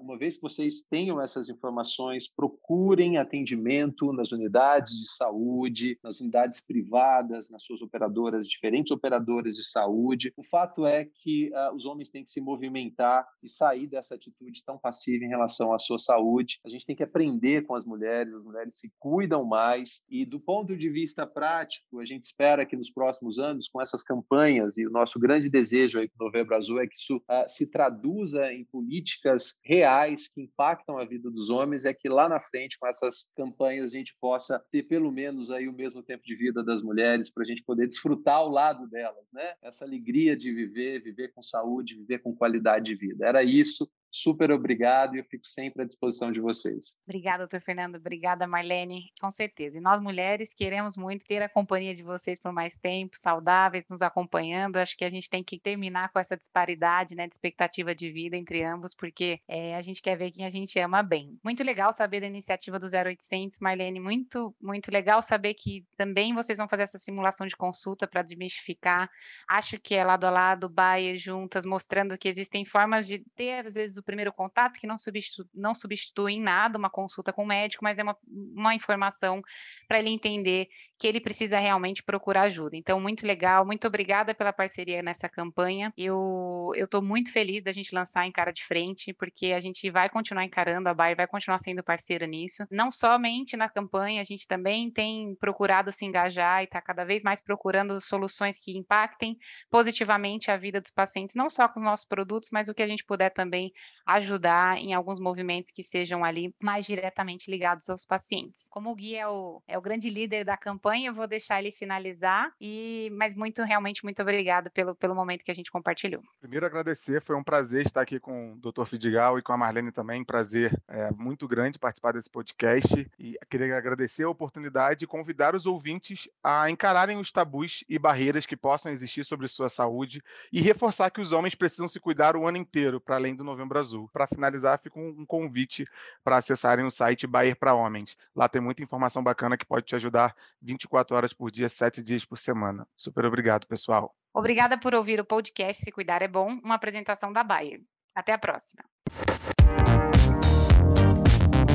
uma 0.00 0.18
vez 0.18 0.36
que 0.36 0.42
vocês 0.42 0.80
tenham 0.82 1.20
essas 1.20 1.48
informações, 1.48 2.28
procurem 2.28 3.18
atendimento 3.18 4.12
nas 4.12 4.32
unidades 4.32 4.92
de 4.92 5.14
saúde, 5.14 5.98
nas 6.02 6.20
unidades 6.20 6.60
privadas, 6.60 7.50
nas 7.50 7.62
suas 7.62 7.82
operadoras, 7.82 8.48
diferentes 8.48 8.90
operadoras 8.90 9.54
de 9.54 9.64
saúde. 9.64 10.32
O 10.36 10.42
fato 10.42 10.86
é 10.86 11.04
que 11.04 11.50
uh, 11.50 11.74
os 11.74 11.86
homens 11.86 12.08
têm 12.08 12.24
que 12.24 12.30
se 12.30 12.40
movimentar 12.40 13.26
e 13.42 13.48
sair 13.48 13.86
dessa 13.86 14.14
atitude 14.14 14.64
tão 14.64 14.78
passiva 14.78 15.24
em 15.24 15.28
relação 15.28 15.72
à 15.72 15.78
sua 15.78 15.98
saúde. 15.98 16.58
A 16.64 16.68
gente 16.68 16.86
tem 16.86 16.96
que 16.96 17.02
aprender 17.02 17.62
com 17.66 17.74
as 17.74 17.84
mulheres, 17.84 18.34
as 18.34 18.42
mulheres 18.42 18.78
se 18.78 18.92
cuidam 18.98 19.44
mais 19.44 20.02
e 20.10 20.24
do 20.24 20.40
ponto 20.40 20.76
de 20.76 20.88
vista 20.88 21.26
prático, 21.26 22.00
a 22.00 22.04
gente 22.04 22.24
espera 22.24 22.66
que 22.66 22.76
nos 22.76 22.90
próximos 22.90 23.38
anos, 23.38 23.68
com 23.68 23.80
essas 23.80 24.02
campanhas 24.02 24.76
e 24.76 24.86
o 24.86 24.90
nosso 24.90 25.18
grande 25.18 25.48
desejo 25.48 25.98
aí 25.98 26.08
com 26.08 26.22
o 26.22 26.26
Novembro 26.26 26.56
Azul 26.56 26.80
é 26.80 26.86
que 26.86 26.96
isso 26.96 27.16
uh, 27.16 27.48
se 27.48 27.66
traduza 27.66 28.52
em 28.52 28.64
políticas 28.64 29.19
reais 29.64 30.28
que 30.28 30.42
impactam 30.42 30.98
a 30.98 31.04
vida 31.04 31.30
dos 31.30 31.50
homens 31.50 31.84
é 31.84 31.94
que 31.94 32.08
lá 32.08 32.28
na 32.28 32.40
frente, 32.40 32.78
com 32.78 32.86
essas 32.86 33.30
campanhas, 33.36 33.92
a 33.92 33.96
gente 33.96 34.16
possa 34.20 34.62
ter 34.70 34.84
pelo 34.84 35.10
menos 35.10 35.50
aí 35.50 35.68
o 35.68 35.72
mesmo 35.72 36.02
tempo 36.02 36.22
de 36.24 36.34
vida 36.34 36.62
das 36.62 36.82
mulheres 36.82 37.30
para 37.30 37.42
a 37.42 37.46
gente 37.46 37.62
poder 37.62 37.86
desfrutar 37.86 38.36
ao 38.36 38.48
lado 38.48 38.88
delas, 38.88 39.30
né? 39.32 39.54
Essa 39.62 39.84
alegria 39.84 40.36
de 40.36 40.52
viver, 40.52 41.02
viver 41.02 41.32
com 41.32 41.42
saúde, 41.42 41.96
viver 41.96 42.20
com 42.20 42.34
qualidade 42.34 42.86
de 42.86 42.94
vida. 42.94 43.26
Era 43.26 43.42
isso. 43.42 43.90
Super 44.12 44.50
obrigado 44.50 45.14
e 45.14 45.20
eu 45.20 45.24
fico 45.24 45.46
sempre 45.46 45.82
à 45.82 45.84
disposição 45.86 46.32
de 46.32 46.40
vocês. 46.40 46.96
Obrigada, 47.04 47.38
doutor 47.38 47.60
Fernando. 47.60 47.96
Obrigada, 47.96 48.46
Marlene. 48.46 49.12
Com 49.20 49.30
certeza. 49.30 49.78
E 49.78 49.80
nós, 49.80 50.00
mulheres, 50.00 50.52
queremos 50.52 50.96
muito 50.96 51.24
ter 51.24 51.42
a 51.42 51.48
companhia 51.48 51.94
de 51.94 52.02
vocês 52.02 52.38
por 52.38 52.52
mais 52.52 52.76
tempo, 52.76 53.16
saudáveis, 53.16 53.84
nos 53.88 54.02
acompanhando. 54.02 54.76
Acho 54.76 54.96
que 54.96 55.04
a 55.04 55.08
gente 55.08 55.30
tem 55.30 55.44
que 55.44 55.58
terminar 55.58 56.10
com 56.12 56.18
essa 56.18 56.36
disparidade 56.36 57.14
né, 57.14 57.28
de 57.28 57.34
expectativa 57.34 57.94
de 57.94 58.10
vida 58.10 58.36
entre 58.36 58.64
ambos, 58.64 58.94
porque 58.94 59.40
é, 59.46 59.76
a 59.76 59.80
gente 59.80 60.02
quer 60.02 60.16
ver 60.16 60.32
quem 60.32 60.44
a 60.44 60.50
gente 60.50 60.78
ama 60.80 61.02
bem. 61.02 61.38
Muito 61.44 61.62
legal 61.62 61.92
saber 61.92 62.20
da 62.20 62.26
iniciativa 62.26 62.78
do 62.78 62.86
0800, 62.86 63.60
Marlene. 63.60 64.00
Muito, 64.00 64.54
muito 64.60 64.90
legal 64.90 65.22
saber 65.22 65.54
que 65.54 65.86
também 65.96 66.34
vocês 66.34 66.58
vão 66.58 66.68
fazer 66.68 66.82
essa 66.82 66.98
simulação 66.98 67.46
de 67.46 67.56
consulta 67.56 68.08
para 68.08 68.22
desmistificar. 68.22 69.08
Acho 69.48 69.78
que 69.78 69.94
é 69.94 70.02
lado 70.02 70.24
a 70.24 70.30
lado, 70.30 70.68
Bayer 70.68 71.16
juntas, 71.16 71.64
mostrando 71.64 72.18
que 72.18 72.28
existem 72.28 72.64
formas 72.64 73.06
de 73.06 73.20
ter, 73.36 73.66
às 73.66 73.74
vezes, 73.74 73.99
o 74.00 74.04
primeiro 74.04 74.32
contato, 74.32 74.78
que 74.78 74.86
não, 74.86 74.98
substitu 74.98 75.48
não 75.54 75.74
substitui 75.74 76.34
em 76.34 76.40
nada 76.40 76.78
uma 76.78 76.90
consulta 76.90 77.32
com 77.32 77.44
o 77.44 77.46
médico, 77.46 77.84
mas 77.84 77.98
é 77.98 78.02
uma, 78.02 78.16
uma 78.26 78.74
informação 78.74 79.42
para 79.86 79.98
ele 79.98 80.10
entender 80.10 80.68
que 80.98 81.06
ele 81.06 81.20
precisa 81.20 81.58
realmente 81.58 82.02
procurar 82.02 82.42
ajuda. 82.42 82.76
Então, 82.76 83.00
muito 83.00 83.26
legal, 83.26 83.64
muito 83.64 83.86
obrigada 83.86 84.34
pela 84.34 84.52
parceria 84.52 85.02
nessa 85.02 85.28
campanha. 85.28 85.92
Eu 85.96 86.72
estou 86.74 87.00
muito 87.00 87.32
feliz 87.32 87.64
da 87.64 87.72
gente 87.72 87.94
lançar 87.94 88.26
em 88.26 88.32
cara 88.32 88.52
de 88.52 88.62
frente, 88.62 89.12
porque 89.14 89.52
a 89.52 89.58
gente 89.58 89.90
vai 89.90 90.10
continuar 90.10 90.44
encarando, 90.44 90.88
a 90.88 90.94
Bayer 90.94 91.16
vai 91.16 91.26
continuar 91.26 91.58
sendo 91.58 91.82
parceira 91.82 92.26
nisso. 92.26 92.66
Não 92.70 92.90
somente 92.90 93.56
na 93.56 93.68
campanha, 93.68 94.20
a 94.20 94.24
gente 94.24 94.46
também 94.46 94.90
tem 94.90 95.34
procurado 95.36 95.90
se 95.90 96.04
engajar 96.04 96.60
e 96.60 96.64
está 96.64 96.80
cada 96.82 97.04
vez 97.04 97.22
mais 97.22 97.40
procurando 97.40 98.00
soluções 98.00 98.58
que 98.58 98.76
impactem 98.76 99.38
positivamente 99.70 100.50
a 100.50 100.56
vida 100.56 100.80
dos 100.80 100.90
pacientes, 100.90 101.34
não 101.34 101.48
só 101.48 101.68
com 101.68 101.80
os 101.80 101.84
nossos 101.84 102.04
produtos, 102.04 102.50
mas 102.52 102.68
o 102.68 102.74
que 102.74 102.82
a 102.82 102.86
gente 102.86 103.04
puder 103.04 103.30
também 103.30 103.72
ajudar 104.06 104.78
em 104.78 104.92
alguns 104.92 105.18
movimentos 105.18 105.70
que 105.70 105.82
sejam 105.82 106.24
ali 106.24 106.54
mais 106.60 106.84
diretamente 106.84 107.50
ligados 107.50 107.88
aos 107.88 108.04
pacientes. 108.04 108.66
Como 108.70 108.90
o 108.90 108.94
Gui 108.94 109.16
é 109.16 109.26
o, 109.26 109.62
é 109.66 109.78
o 109.78 109.82
grande 109.82 110.10
líder 110.10 110.44
da 110.44 110.56
campanha, 110.56 111.08
eu 111.08 111.14
vou 111.14 111.26
deixar 111.26 111.60
ele 111.60 111.72
finalizar, 111.72 112.52
e 112.60 113.10
mas 113.12 113.34
muito, 113.34 113.62
realmente, 113.62 114.02
muito 114.04 114.20
obrigada 114.20 114.70
pelo, 114.70 114.94
pelo 114.94 115.14
momento 115.14 115.44
que 115.44 115.50
a 115.50 115.54
gente 115.54 115.70
compartilhou. 115.70 116.22
Primeiro 116.40 116.66
agradecer, 116.66 117.22
foi 117.22 117.36
um 117.36 117.42
prazer 117.42 117.86
estar 117.86 118.02
aqui 118.02 118.18
com 118.18 118.52
o 118.52 118.56
Dr. 118.56 118.84
Fidigal 118.84 119.38
e 119.38 119.42
com 119.42 119.52
a 119.52 119.56
Marlene 119.56 119.92
também, 119.92 120.24
prazer 120.24 120.80
é, 120.88 121.10
muito 121.12 121.46
grande 121.46 121.78
participar 121.78 122.12
desse 122.12 122.30
podcast, 122.30 123.10
e 123.18 123.38
queria 123.48 123.76
agradecer 123.76 124.24
a 124.24 124.30
oportunidade 124.30 125.04
e 125.04 125.08
convidar 125.08 125.54
os 125.54 125.66
ouvintes 125.66 126.28
a 126.42 126.70
encararem 126.70 127.18
os 127.18 127.30
tabus 127.30 127.84
e 127.88 127.98
barreiras 127.98 128.46
que 128.46 128.56
possam 128.56 128.92
existir 128.92 129.24
sobre 129.24 129.46
sua 129.48 129.68
saúde 129.68 130.22
e 130.52 130.60
reforçar 130.60 131.10
que 131.10 131.20
os 131.20 131.32
homens 131.32 131.54
precisam 131.54 131.88
se 131.88 132.00
cuidar 132.00 132.36
o 132.36 132.46
ano 132.46 132.56
inteiro, 132.56 133.00
para 133.00 133.16
além 133.16 133.34
do 133.34 133.44
Novembro. 133.44 133.70
Azul. 133.80 134.08
Para 134.12 134.26
finalizar, 134.26 134.78
fica 134.78 134.98
um, 134.98 135.24
convite 135.26 135.84
para 136.22 136.36
acessarem 136.36 136.84
o 136.84 136.90
site 136.90 137.26
Bayer 137.26 137.56
para 137.56 137.74
Homens. 137.74 138.16
Lá 138.34 138.48
tem 138.48 138.60
muita 138.60 138.82
informação 138.82 139.22
bacana 139.22 139.56
que 139.56 139.64
pode 139.64 139.86
te 139.86 139.94
ajudar 139.96 140.34
24 140.62 141.16
horas 141.16 141.32
por 141.32 141.50
dia, 141.50 141.68
7 141.68 142.02
dias 142.02 142.24
por 142.24 142.38
semana. 142.38 142.86
Super 142.96 143.24
obrigado, 143.24 143.66
pessoal. 143.66 144.14
Obrigada 144.32 144.78
por 144.78 144.94
ouvir 144.94 145.18
o 145.18 145.24
podcast 145.24 145.82
Se 145.82 145.90
Cuidar 145.90 146.22
é 146.22 146.28
Bom, 146.28 146.60
uma 146.62 146.76
apresentação 146.76 147.32
da 147.32 147.42
Bayer. 147.42 147.80
Até 148.14 148.32
a 148.32 148.38
próxima. 148.38 148.84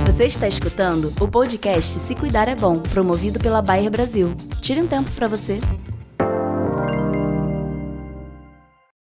Você 0.06 0.26
está 0.26 0.48
escutando 0.48 1.12
o 1.22 1.28
podcast 1.28 2.00
Se 2.00 2.16
Cuidar 2.16 2.48
é 2.48 2.56
Bom, 2.56 2.82
promovido 2.82 3.38
pela 3.38 3.62
Bayer 3.62 3.92
Brasil. 3.92 4.28
Tire 4.62 4.82
um 4.82 4.88
tempo 4.88 5.12
para 5.12 5.28
você. 5.28 5.60